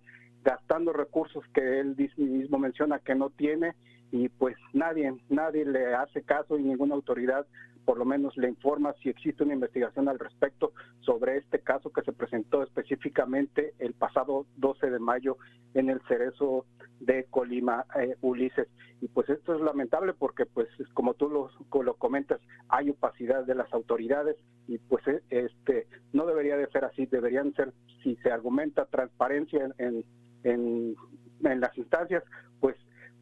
gastando 0.47 0.93
recursos 0.93 1.43
que 1.53 1.81
él 1.81 1.93
mismo 2.15 2.57
menciona 2.57 2.99
que 2.99 3.15
no 3.15 3.29
tiene 3.31 3.75
y 4.13 4.29
pues 4.29 4.55
nadie, 4.71 5.13
nadie 5.27 5.65
le 5.65 5.93
hace 5.93 6.23
caso 6.23 6.57
y 6.57 6.63
ninguna 6.63 6.95
autoridad 6.95 7.45
por 7.83 7.97
lo 7.97 8.05
menos 8.05 8.37
le 8.37 8.47
informa 8.47 8.93
si 9.03 9.09
existe 9.09 9.43
una 9.43 9.55
investigación 9.55 10.07
al 10.07 10.19
respecto 10.19 10.71
sobre 11.01 11.35
este 11.35 11.59
caso 11.59 11.89
que 11.89 12.01
se 12.01 12.13
presentó 12.13 12.63
específicamente 12.63 13.73
el 13.79 13.93
pasado 13.93 14.45
12 14.55 14.89
de 14.89 14.99
mayo 14.99 15.35
en 15.73 15.89
el 15.89 15.99
Cerezo 16.07 16.65
de 17.01 17.25
Colima, 17.25 17.85
eh, 17.99 18.15
Ulises. 18.21 18.67
Y 19.01 19.09
pues 19.09 19.29
esto 19.29 19.53
es 19.53 19.61
lamentable 19.61 20.13
porque, 20.13 20.45
pues, 20.45 20.67
como 20.93 21.13
tú 21.13 21.29
lo, 21.29 21.49
lo 21.83 21.93
comentas, 21.95 22.41
hay 22.69 22.89
opacidad 22.89 23.45
de 23.45 23.55
las 23.55 23.71
autoridades 23.73 24.35
y 24.67 24.79
pues 24.79 25.07
eh, 25.07 25.21
este 25.29 25.87
no 26.13 26.25
debería 26.25 26.57
de 26.57 26.67
ser 26.67 26.83
así, 26.85 27.05
deberían 27.05 27.53
ser, 27.53 27.73
si 28.03 28.15
se 28.17 28.31
argumenta 28.31 28.85
transparencia 28.85 29.63
en, 29.63 29.73
en, 29.77 30.05
en 30.43 30.95
las 31.41 31.77
instancias, 31.77 32.23
pues 32.59 32.75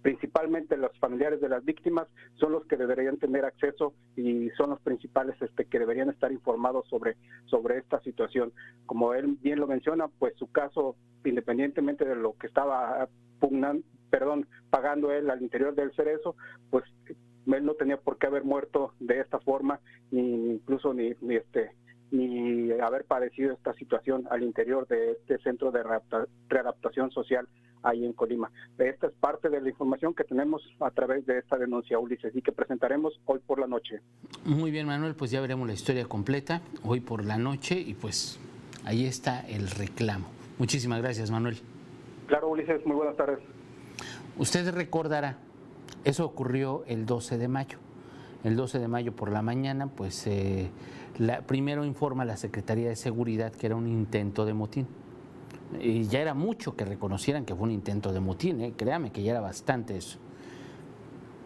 principalmente 0.06 0.78
los 0.78 0.96
familiares 1.00 1.42
de 1.42 1.50
las 1.50 1.66
víctimas 1.66 2.08
son 2.36 2.52
los 2.52 2.64
que 2.68 2.78
deberían 2.78 3.18
tener 3.18 3.44
acceso 3.44 3.96
y 4.16 4.52
son 4.52 4.70
los 4.70 4.80
principales 4.82 5.36
este, 5.42 5.66
que 5.66 5.80
deberían 5.80 6.12
estar 6.12 6.32
informados 6.32 6.88
sobre, 6.90 7.18
sobre 7.46 7.80
esta 7.80 8.00
situación. 8.02 8.54
Como 8.86 9.16
él 9.16 9.36
bien 9.42 9.60
lo 9.60 9.66
menciona, 9.66 10.08
pues 10.08 10.36
su 10.38 10.46
caso, 10.52 10.96
independientemente 11.24 12.06
de 12.06 12.16
lo 12.16 12.38
que 12.38 12.46
estaba 12.46 13.10
pugnando, 13.40 13.84
perdón, 14.12 14.48
pagando 14.70 15.12
él 15.12 15.28
al 15.32 15.42
interior 15.42 15.74
del 15.74 15.92
cerezo, 15.96 16.36
pues 16.70 16.84
él 17.48 17.66
no 17.66 17.74
tenía 17.74 17.98
por 17.98 18.20
qué 18.20 18.28
haber 18.28 18.44
muerto 18.44 18.94
de 19.00 19.22
esta 19.22 19.40
forma, 19.40 19.80
ni 20.12 20.52
incluso 20.52 20.94
ni, 20.94 21.16
ni 21.22 21.38
este 21.38 21.72
ni 22.12 22.72
haber 22.72 23.06
padecido 23.06 23.54
esta 23.54 23.74
situación 23.74 24.28
al 24.30 24.44
interior 24.44 24.88
de 24.88 25.12
este 25.12 25.38
centro 25.40 25.72
de 25.72 25.84
readaptación 26.50 27.12
social 27.12 27.48
ahí 27.84 28.06
en 28.06 28.14
Colima. 28.14 28.52
Esta 28.78 29.08
es 29.08 29.14
parte 29.14 29.50
de 29.50 29.62
la 29.62 29.70
información 29.70 30.14
que 30.14 30.24
tenemos 30.24 30.62
a 30.80 30.90
través 30.92 31.26
de 31.26 31.38
esta 31.38 31.58
denuncia, 31.58 32.00
Ulises, 32.00 32.36
y 32.36 32.42
que 32.42 32.52
presentaremos 32.52 33.20
hoy 33.26 33.40
por 33.46 33.60
la 33.60 33.68
noche. 33.68 34.02
Muy 34.44 34.72
bien, 34.72 34.88
Manuel, 34.88 35.16
pues 35.16 35.32
ya 35.32 35.40
veremos 35.40 35.68
la 35.68 35.74
historia 35.74 36.06
completa 36.06 36.62
hoy 36.84 37.00
por 37.00 37.24
la 37.24 37.38
noche 37.38 37.80
y 37.80 37.94
pues 37.94 38.40
ahí 38.86 39.06
está 39.06 39.42
el 39.48 39.70
reclamo. 39.70 40.28
Muchísimas 40.58 41.02
gracias, 41.02 41.30
Manuel. 41.30 41.58
Claro, 42.28 42.50
Ulises, 42.50 42.84
muy 42.86 42.96
buenas 42.96 43.16
tardes. 43.18 43.40
Usted 44.38 44.74
recordará, 44.74 45.38
eso 46.04 46.26
ocurrió 46.26 46.84
el 46.88 47.06
12 47.06 47.38
de 47.38 47.48
mayo. 47.48 47.78
El 48.46 48.56
12 48.56 48.78
de 48.78 48.88
mayo 48.88 49.16
por 49.16 49.32
la 49.32 49.42
mañana, 49.42 49.88
pues 49.88 50.28
eh, 50.28 50.70
primero 51.48 51.84
informa 51.84 52.26
la 52.26 52.38
Secretaría 52.38 52.88
de 52.88 52.96
Seguridad 52.96 53.52
que 53.52 53.66
era 53.66 53.76
un 53.76 53.88
intento 53.88 54.46
de 54.46 54.54
motín 54.54 54.88
y 55.82 56.04
ya 56.04 56.20
era 56.20 56.36
mucho 56.36 56.76
que 56.76 56.86
reconocieran 56.86 57.44
que 57.44 57.56
fue 57.56 57.64
un 57.64 57.72
intento 57.72 58.14
de 58.14 58.20
motín, 58.20 58.62
¿eh? 58.62 58.74
créame 58.78 59.12
que 59.12 59.24
ya 59.24 59.32
era 59.32 59.42
bastante 59.42 59.98
eso. 59.98 60.20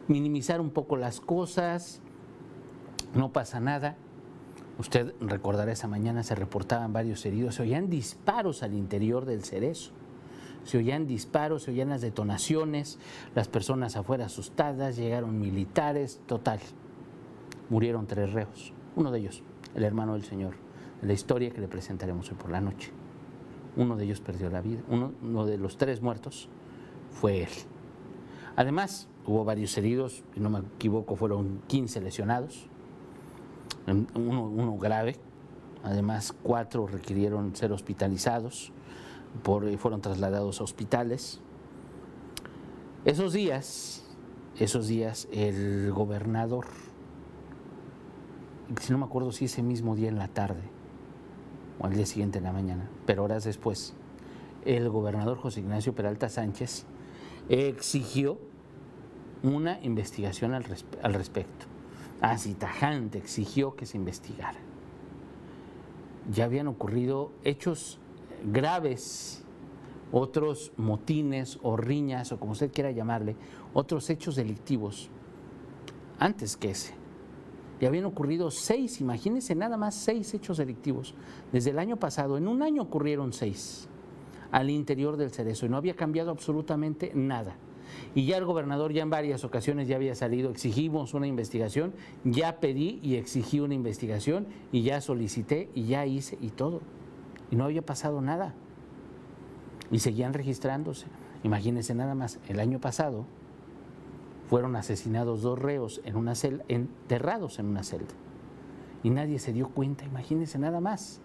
Minimizar 0.10 0.60
un 0.60 0.72
poco 0.72 0.98
las 0.98 1.22
cosas, 1.22 2.02
no 3.14 3.32
pasa 3.32 3.62
nada. 3.62 3.96
Usted 4.78 5.14
recordará 5.22 5.72
esa 5.72 5.88
mañana 5.88 6.24
se 6.24 6.36
reportaban 6.36 6.92
varios 6.92 7.26
heridos, 7.26 7.56
se 7.56 7.64
oían 7.64 7.90
disparos 7.90 8.62
al 8.62 8.74
interior 8.74 9.24
del 9.26 9.46
cerezo. 9.46 9.92
Se 10.66 10.78
oían 10.78 11.08
disparos, 11.08 11.64
se 11.64 11.72
oían 11.72 11.88
las 11.88 12.02
detonaciones, 12.02 13.00
las 13.34 13.48
personas 13.48 13.96
afuera 13.96 14.26
asustadas, 14.26 14.98
llegaron 14.98 15.40
militares, 15.40 16.20
total. 16.28 16.60
Murieron 17.70 18.08
tres 18.08 18.34
reos. 18.34 18.74
Uno 18.96 19.12
de 19.12 19.20
ellos, 19.20 19.44
el 19.76 19.84
hermano 19.84 20.14
del 20.14 20.24
Señor, 20.24 20.56
la 21.02 21.14
historia 21.14 21.52
que 21.52 21.62
le 21.62 21.68
presentaremos 21.68 22.30
hoy 22.30 22.38
por 22.38 22.50
la 22.50 22.62
noche 22.62 22.92
uno 23.76 23.96
de 23.96 24.06
ellos 24.06 24.20
perdió 24.20 24.50
la 24.50 24.62
vida. 24.62 24.82
Uno, 24.90 25.46
de 25.46 25.58
los 25.58 25.78
tres 25.78 26.02
muertos 26.02 26.50
fue 27.12 27.44
él. 27.44 27.50
Además, 28.56 29.08
hubo 29.26 29.46
varios 29.46 29.78
heridos, 29.78 30.24
si 30.34 30.40
no 30.40 30.50
me 30.50 30.60
equivoco, 30.60 31.16
fueron 31.16 31.62
15 31.68 32.02
lesionados, 32.02 32.68
uno, 33.88 34.78
grave. 34.78 35.16
Además, 35.82 36.34
cuatro 36.44 36.88
requirieron 36.88 37.56
ser 37.56 37.72
hospitalizados, 37.72 38.74
por, 39.44 39.78
fueron 39.78 40.02
trasladados 40.02 40.60
a 40.60 40.66
hospitales. 40.66 41.40
Esos 43.06 43.32
días, 43.32 44.06
esos 44.60 44.88
días, 44.88 45.30
el 45.32 45.94
gobernador, 45.94 46.66
si 48.80 48.92
no 48.92 49.00
me 49.00 49.06
acuerdo 49.06 49.32
si 49.32 49.46
ese 49.46 49.64
mismo 49.64 49.96
día 49.96 50.10
en 50.10 50.18
la 50.18 50.28
tarde, 50.28 50.62
o 51.80 51.86
al 51.86 51.94
día 51.94 52.06
siguiente 52.06 52.38
en 52.38 52.44
la 52.44 52.54
mañana, 52.54 52.90
pero 53.06 53.24
horas 53.24 53.44
después, 53.44 53.94
el 54.66 54.90
gobernador 54.90 55.38
José 55.38 55.62
Ignacio 55.62 55.96
Peralta 55.96 56.30
Sánchez 56.30 56.86
exigió 57.48 58.38
una 59.42 59.80
investigación 59.82 60.54
al, 60.54 60.66
al 61.02 61.14
respecto. 61.14 61.66
Así 62.22 62.54
tajante 62.54 63.18
exigió 63.18 63.76
que 63.76 63.86
se 63.86 63.98
investigara. 63.98 64.60
Ya 66.30 66.44
habían 66.44 66.68
ocurrido 66.68 67.32
hechos 67.44 67.98
graves, 68.44 69.44
otros 70.12 70.74
motines 70.76 71.60
o 71.64 71.78
riñas 71.78 72.32
o 72.32 72.40
como 72.40 72.52
usted 72.52 72.72
quiera 72.72 72.92
llamarle, 72.92 73.36
otros 73.74 74.10
hechos 74.10 74.36
delictivos 74.36 75.10
antes 76.20 76.58
que 76.58 76.72
ese 76.72 76.99
y 77.80 77.86
habían 77.86 78.06
ocurrido 78.06 78.52
seis, 78.52 79.00
imagínense 79.00 79.56
nada 79.56 79.78
más 79.78 79.96
seis 79.96 80.34
hechos 80.34 80.58
delictivos. 80.58 81.15
Desde 81.52 81.72
el 81.72 81.80
año 81.80 81.98
pasado, 81.98 82.38
en 82.38 82.48
un 82.48 82.62
año 82.62 82.82
ocurrieron 82.82 83.34
seis 83.34 83.88
al 84.52 84.70
interior 84.70 85.15
del 85.15 85.32
cerezo 85.32 85.65
y 85.65 85.70
no 85.70 85.78
había 85.78 85.96
cambiado 85.96 86.32
absolutamente 86.32 87.12
nada. 87.13 87.56
Y 88.15 88.26
ya 88.26 88.38
el 88.38 88.46
gobernador 88.46 88.94
ya 88.94 89.02
en 89.02 89.10
varias 89.10 89.44
ocasiones 89.44 89.88
ya 89.88 89.96
había 89.96 90.15
salido, 90.15 90.52
exigimos 90.52 91.13
una 91.13 91.28
investigación, 91.28 91.94
ya 92.24 92.60
pedí 92.60 93.00
y 93.02 93.15
exigí 93.15 93.60
una 93.60 93.74
investigación 93.74 94.48
y 94.72 94.84
ya 94.84 95.02
solicité 95.02 95.70
y 95.74 95.86
ya 95.86 96.06
hice 96.06 96.38
y 96.42 96.50
todo. 96.50 96.82
Y 97.52 97.56
no 97.56 97.65
había 97.65 97.82
pasado 97.82 98.22
nada. 98.22 98.54
Y 99.92 100.00
seguían 100.00 100.34
registrándose. 100.34 101.08
Imagínense 101.44 101.96
nada 101.96 102.13
más, 102.13 102.39
el 102.48 102.60
año 102.60 102.80
pasado 102.80 103.26
fueron 104.50 104.76
asesinados 104.76 105.44
dos 105.44 105.60
reos 105.60 106.02
en 106.06 106.16
una 106.16 106.34
celda, 106.34 106.66
enterrados 106.68 107.60
en 107.60 107.68
una 107.68 107.84
celda. 107.84 108.14
Y 109.04 109.12
nadie 109.12 109.38
se 109.38 109.54
dio 109.54 109.70
cuenta, 109.70 110.06
imagínense 110.06 110.58
nada 110.58 110.82
más. 110.82 111.22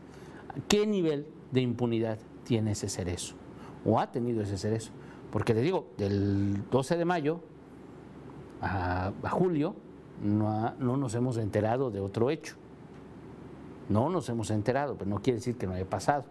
¿Qué 0.69 0.87
nivel 0.87 1.27
de 1.51 1.63
impunidad 1.63 2.19
tiene 2.45 2.73
ese 2.73 2.91
cerezo? 2.91 3.35
¿O 3.85 3.99
ha 3.99 4.13
tenido 4.13 4.43
ese 4.43 4.59
cerezo? 4.59 4.93
Porque 5.33 5.55
le 5.55 5.63
digo, 5.63 5.87
del 5.97 6.69
12 6.71 6.97
de 6.99 7.05
mayo 7.07 7.41
a, 8.61 9.13
julio 9.31 9.75
no, 10.23 10.75
no 10.79 10.97
nos 10.99 11.15
hemos 11.15 11.39
enterado 11.39 11.91
de 11.91 12.01
otro 12.01 12.31
hecho. 12.31 12.57
No 13.89 14.11
nos 14.11 14.29
hemos 14.29 14.51
enterado, 14.51 14.97
pero 14.97 15.09
no 15.09 15.21
quiere 15.21 15.39
decir 15.39 15.57
que 15.57 15.67
no 15.67 15.73
haya 15.73 15.89
pasado. 15.89 16.25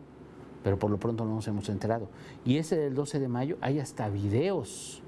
Pero 0.63 0.77
por 0.77 0.91
lo 0.91 0.99
pronto 0.99 1.25
no 1.25 1.36
nos 1.36 1.47
hemos 1.47 1.67
enterado. 1.69 2.08
Y 2.45 2.58
ese 2.58 2.77
del 2.77 2.93
12 2.93 3.19
de 3.19 3.27
mayo 3.27 3.58
hay 3.62 3.79
hasta 3.79 4.10
videos 4.10 5.03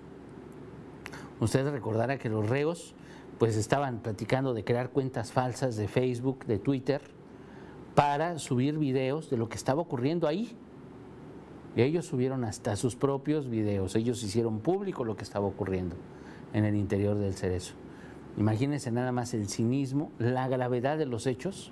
Usted 1.39 1.69
recordará 1.69 2.17
que 2.17 2.29
los 2.29 2.47
reos 2.49 2.95
pues 3.37 3.57
estaban 3.57 3.99
platicando 3.99 4.53
de 4.53 4.63
crear 4.63 4.91
cuentas 4.91 5.31
falsas 5.31 5.75
de 5.75 5.87
Facebook, 5.87 6.45
de 6.45 6.57
Twitter, 6.57 7.01
para 7.93 8.39
subir 8.39 8.77
videos 8.77 9.29
de 9.29 9.37
lo 9.37 9.49
que 9.49 9.55
estaba 9.55 9.81
ocurriendo 9.81 10.27
ahí. 10.27 10.55
Y 11.75 11.81
ellos 11.81 12.05
subieron 12.05 12.45
hasta 12.45 12.75
sus 12.77 12.95
propios 12.95 13.49
videos, 13.49 13.95
ellos 13.95 14.23
hicieron 14.23 14.59
público 14.59 15.03
lo 15.03 15.17
que 15.17 15.23
estaba 15.23 15.45
ocurriendo 15.45 15.95
en 16.53 16.63
el 16.63 16.75
interior 16.75 17.17
del 17.17 17.33
cerezo. 17.33 17.73
Imagínense 18.37 18.91
nada 18.91 19.11
más 19.11 19.33
el 19.33 19.47
cinismo, 19.49 20.11
la 20.19 20.47
gravedad 20.47 20.97
de 20.97 21.05
los 21.05 21.27
hechos. 21.27 21.71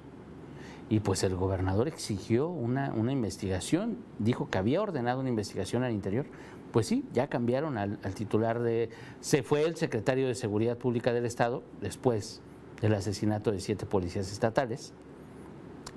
Y 0.93 0.99
pues 0.99 1.23
el 1.23 1.35
gobernador 1.35 1.87
exigió 1.87 2.49
una, 2.49 2.93
investigación, 3.11 3.97
dijo 4.19 4.51
que 4.51 4.59
había 4.59 4.79
ordenado 4.79 5.21
una 5.21 5.29
investigación 5.29 5.81
al 5.83 5.91
interior, 5.91 6.27
pues 6.71 6.85
sí, 6.85 7.03
ya 7.11 7.25
cambiaron 7.29 7.79
al, 7.79 7.97
titular 8.13 8.59
de... 8.61 8.91
Se 9.19 9.41
fue 9.41 9.63
el 9.63 9.75
secretario 9.75 10.27
de 10.27 10.35
Seguridad 10.35 10.77
Pública 10.77 11.11
del 11.11 11.25
Estado 11.25 11.63
después 11.81 12.43
del 12.79 12.93
asesinato 12.93 13.51
de 13.51 13.59
siete 13.59 13.87
policías 13.87 14.31
estatales. 14.31 14.93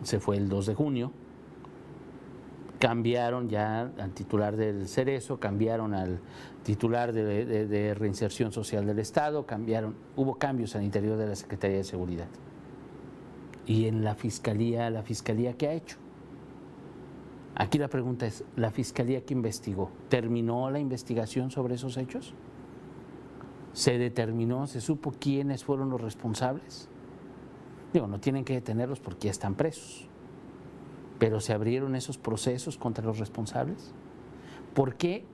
Se 0.02 0.18
fue 0.18 0.38
el 0.38 0.48
2 0.48 0.64
de 0.64 0.74
junio. 0.74 1.12
Cambiaron 2.78 3.50
ya 3.50 3.92
al 3.98 4.12
titular 4.14 4.56
del 4.56 4.88
Cerezo, 4.88 5.38
cambiaron 5.38 5.92
al 5.92 6.20
titular 6.62 7.12
de, 7.12 7.44
de 7.44 7.92
reinserción 7.92 8.50
social 8.50 8.86
del 8.86 8.98
Estado, 8.98 9.44
cambiaron, 9.44 9.94
hubo 10.16 10.36
cambios 10.36 10.74
al 10.74 10.84
interior 10.84 11.18
de 11.18 11.26
la 11.26 11.36
Secretaría 11.36 11.76
de 11.76 11.84
Seguridad. 11.84 12.28
Y 13.66 13.86
en 13.86 14.04
la 14.04 14.14
fiscalía, 14.14 14.88
la 14.90 15.02
fiscalía 15.02 15.54
qué 15.54 15.68
ha 15.68 15.72
hecho? 15.72 15.98
Aquí 17.56 17.78
la 17.78 17.88
pregunta 17.88 18.26
es, 18.26 18.44
¿la 18.54 18.70
fiscalía 18.70 19.24
que 19.24 19.34
investigó 19.34 19.90
terminó 20.08 20.70
la 20.70 20.78
investigación 20.78 21.50
sobre 21.50 21.74
esos 21.74 21.96
hechos? 21.96 22.32
¿Se 23.72 23.98
determinó, 23.98 24.66
se 24.66 24.80
supo 24.80 25.12
quiénes 25.18 25.64
fueron 25.64 25.90
los 25.90 26.00
responsables? 26.00 26.88
Digo, 27.92 28.06
no 28.06 28.20
tienen 28.20 28.44
que 28.44 28.54
detenerlos 28.54 29.00
porque 29.00 29.26
ya 29.26 29.30
están 29.30 29.54
presos, 29.54 30.08
pero 31.18 31.40
¿se 31.40 31.52
abrieron 31.52 31.96
esos 31.96 32.18
procesos 32.18 32.76
contra 32.76 33.04
los 33.04 33.18
responsables? 33.18 33.92
¿Por 34.74 34.94
qué 34.96 35.24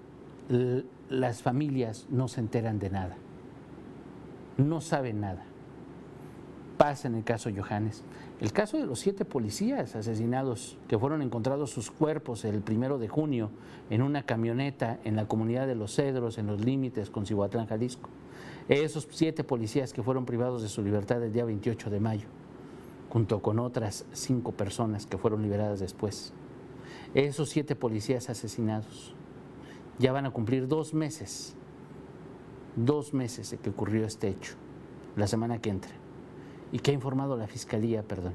las 1.09 1.43
familias 1.43 2.07
no 2.09 2.29
se 2.29 2.41
enteran 2.41 2.79
de 2.79 2.91
nada? 2.91 3.17
No 4.57 4.81
saben 4.81 5.21
nada 5.21 5.45
pasa 6.83 7.07
en 7.07 7.15
el 7.15 7.23
caso 7.23 7.49
Johannes. 7.57 8.03
El 8.41 8.53
caso 8.53 8.77
de 8.77 8.87
los 8.87 8.99
siete 8.99 9.25
policías 9.25 9.95
asesinados 9.95 10.77
que 10.89 10.99
fueron 10.99 11.23
encontrados 11.23 11.71
sus 11.71 11.93
cuerpos 11.93 12.45
el 12.45 12.61
primero 12.61 12.99
de 12.99 13.07
junio 13.07 13.51
en 13.89 14.03
una 14.03 14.25
camioneta 14.25 14.99
en 15.05 15.15
la 15.15 15.29
comunidad 15.29 15.69
de 15.69 15.77
Los 15.77 15.95
Cedros, 15.95 16.39
en 16.39 16.49
los 16.49 16.65
límites 16.65 17.09
con 17.09 17.25
Cihuatlán, 17.25 17.69
Jalisco. 17.69 18.11
Esos 18.69 19.07
siete 19.13 19.45
policías 19.45 19.93
que 19.93 20.03
fueron 20.03 20.27
privados 20.27 20.61
de 20.61 20.69
su 20.69 20.83
libertad 20.83 21.23
el 21.23 21.33
día 21.33 21.45
28 21.45 21.89
de 21.89 22.01
mayo, 22.01 22.27
junto 23.11 23.41
con 23.43 23.61
otras 23.61 24.05
cinco 24.13 24.51
personas 24.51 25.07
que 25.07 25.19
fueron 25.19 25.43
liberadas 25.43 25.79
después. 25.79 26.33
Esos 27.15 27.49
siete 27.49 27.77
policías 27.77 28.29
asesinados 28.29 29.15
ya 30.01 30.11
van 30.11 30.27
a 30.27 30.33
cumplir 30.33 30.67
dos 30.67 30.95
meses, 30.95 31.55
dos 32.75 33.15
meses 33.15 33.53
de 33.53 33.59
que 33.59 33.71
ocurrió 33.71 34.05
este 34.05 34.27
hecho, 34.27 34.55
la 35.15 35.29
semana 35.29 35.61
que 35.61 35.71
entra. 35.71 36.02
¿Y 36.73 36.79
qué 36.79 36.91
ha 36.91 36.95
informado 36.95 37.37
la 37.37 37.47
Fiscalía, 37.47 38.03
perdón? 38.03 38.33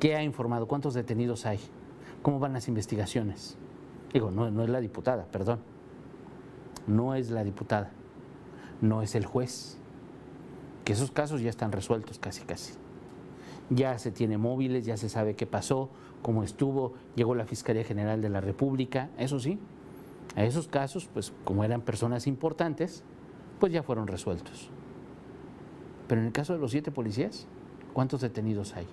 ¿Qué 0.00 0.16
ha 0.16 0.22
informado? 0.22 0.66
¿Cuántos 0.66 0.94
detenidos 0.94 1.46
hay? 1.46 1.60
¿Cómo 2.22 2.40
van 2.40 2.52
las 2.52 2.68
investigaciones? 2.68 3.56
Digo, 4.12 4.30
no, 4.30 4.50
no 4.50 4.64
es 4.64 4.68
la 4.68 4.80
diputada, 4.80 5.26
perdón. 5.26 5.60
No 6.86 7.14
es 7.14 7.30
la 7.30 7.44
diputada. 7.44 7.92
No 8.80 9.02
es 9.02 9.14
el 9.14 9.24
juez. 9.24 9.78
Que 10.84 10.92
esos 10.92 11.12
casos 11.12 11.40
ya 11.40 11.50
están 11.50 11.72
resueltos 11.72 12.18
casi, 12.18 12.42
casi. 12.42 12.74
Ya 13.70 13.96
se 13.98 14.10
tiene 14.10 14.36
móviles, 14.36 14.84
ya 14.84 14.96
se 14.96 15.08
sabe 15.08 15.36
qué 15.36 15.46
pasó, 15.46 15.88
cómo 16.20 16.42
estuvo, 16.42 16.94
llegó 17.14 17.34
la 17.34 17.46
Fiscalía 17.46 17.84
General 17.84 18.20
de 18.20 18.28
la 18.28 18.40
República, 18.40 19.08
eso 19.16 19.40
sí. 19.40 19.58
A 20.36 20.44
esos 20.44 20.68
casos, 20.68 21.08
pues 21.12 21.32
como 21.44 21.64
eran 21.64 21.80
personas 21.80 22.26
importantes, 22.26 23.04
pues 23.60 23.72
ya 23.72 23.82
fueron 23.82 24.06
resueltos. 24.06 24.70
Pero 26.08 26.20
en 26.20 26.26
el 26.26 26.32
caso 26.32 26.52
de 26.52 26.58
los 26.58 26.70
siete 26.70 26.90
policías, 26.90 27.46
¿cuántos 27.92 28.20
detenidos 28.20 28.76
hay? 28.76 28.86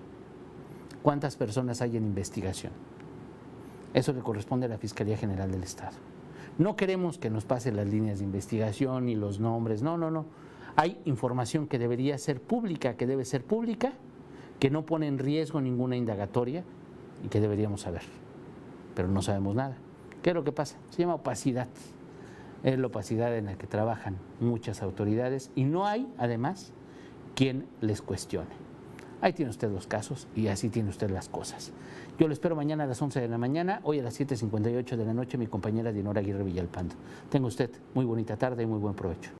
¿Cuántas 1.02 1.36
personas 1.36 1.82
hay 1.82 1.96
en 1.96 2.04
investigación? 2.04 2.72
Eso 3.94 4.12
le 4.12 4.20
corresponde 4.20 4.66
a 4.66 4.68
la 4.68 4.78
Fiscalía 4.78 5.16
General 5.16 5.50
del 5.50 5.62
Estado. 5.62 5.96
No 6.58 6.76
queremos 6.76 7.18
que 7.18 7.30
nos 7.30 7.44
pasen 7.44 7.76
las 7.76 7.86
líneas 7.86 8.18
de 8.18 8.24
investigación 8.24 9.08
y 9.08 9.14
los 9.14 9.40
nombres, 9.40 9.82
no, 9.82 9.98
no, 9.98 10.10
no. 10.10 10.26
Hay 10.76 10.98
información 11.04 11.66
que 11.66 11.78
debería 11.78 12.16
ser 12.18 12.40
pública, 12.40 12.96
que 12.96 13.06
debe 13.06 13.24
ser 13.24 13.44
pública, 13.44 13.92
que 14.58 14.70
no 14.70 14.86
pone 14.86 15.06
en 15.06 15.18
riesgo 15.18 15.60
ninguna 15.60 15.96
indagatoria 15.96 16.64
y 17.24 17.28
que 17.28 17.40
deberíamos 17.40 17.82
saber. 17.82 18.02
Pero 18.94 19.08
no 19.08 19.22
sabemos 19.22 19.54
nada. 19.54 19.76
¿Qué 20.22 20.30
es 20.30 20.34
lo 20.34 20.44
que 20.44 20.52
pasa? 20.52 20.78
Se 20.90 21.02
llama 21.02 21.16
opacidad. 21.16 21.68
Es 22.62 22.78
la 22.78 22.86
opacidad 22.86 23.36
en 23.36 23.46
la 23.46 23.56
que 23.56 23.66
trabajan 23.66 24.16
muchas 24.40 24.82
autoridades 24.82 25.50
y 25.54 25.64
no 25.64 25.86
hay, 25.86 26.06
además, 26.16 26.72
quien 27.34 27.66
les 27.80 28.02
cuestione. 28.02 28.50
Ahí 29.20 29.32
tiene 29.32 29.50
usted 29.50 29.70
los 29.70 29.86
casos 29.86 30.26
y 30.34 30.48
así 30.48 30.68
tiene 30.68 30.90
usted 30.90 31.08
las 31.10 31.28
cosas. 31.28 31.72
Yo 32.18 32.26
lo 32.26 32.32
espero 32.32 32.56
mañana 32.56 32.84
a 32.84 32.86
las 32.88 33.00
11 33.00 33.20
de 33.20 33.28
la 33.28 33.38
mañana, 33.38 33.80
hoy 33.84 34.00
a 34.00 34.02
las 34.02 34.18
7.58 34.18 34.96
de 34.96 35.04
la 35.04 35.14
noche, 35.14 35.38
mi 35.38 35.46
compañera 35.46 35.92
Dinora 35.92 36.20
Aguirre 36.20 36.42
Villalpando. 36.42 36.96
Tenga 37.30 37.46
usted 37.46 37.70
muy 37.94 38.04
bonita 38.04 38.36
tarde 38.36 38.64
y 38.64 38.66
muy 38.66 38.80
buen 38.80 38.94
provecho. 38.94 39.30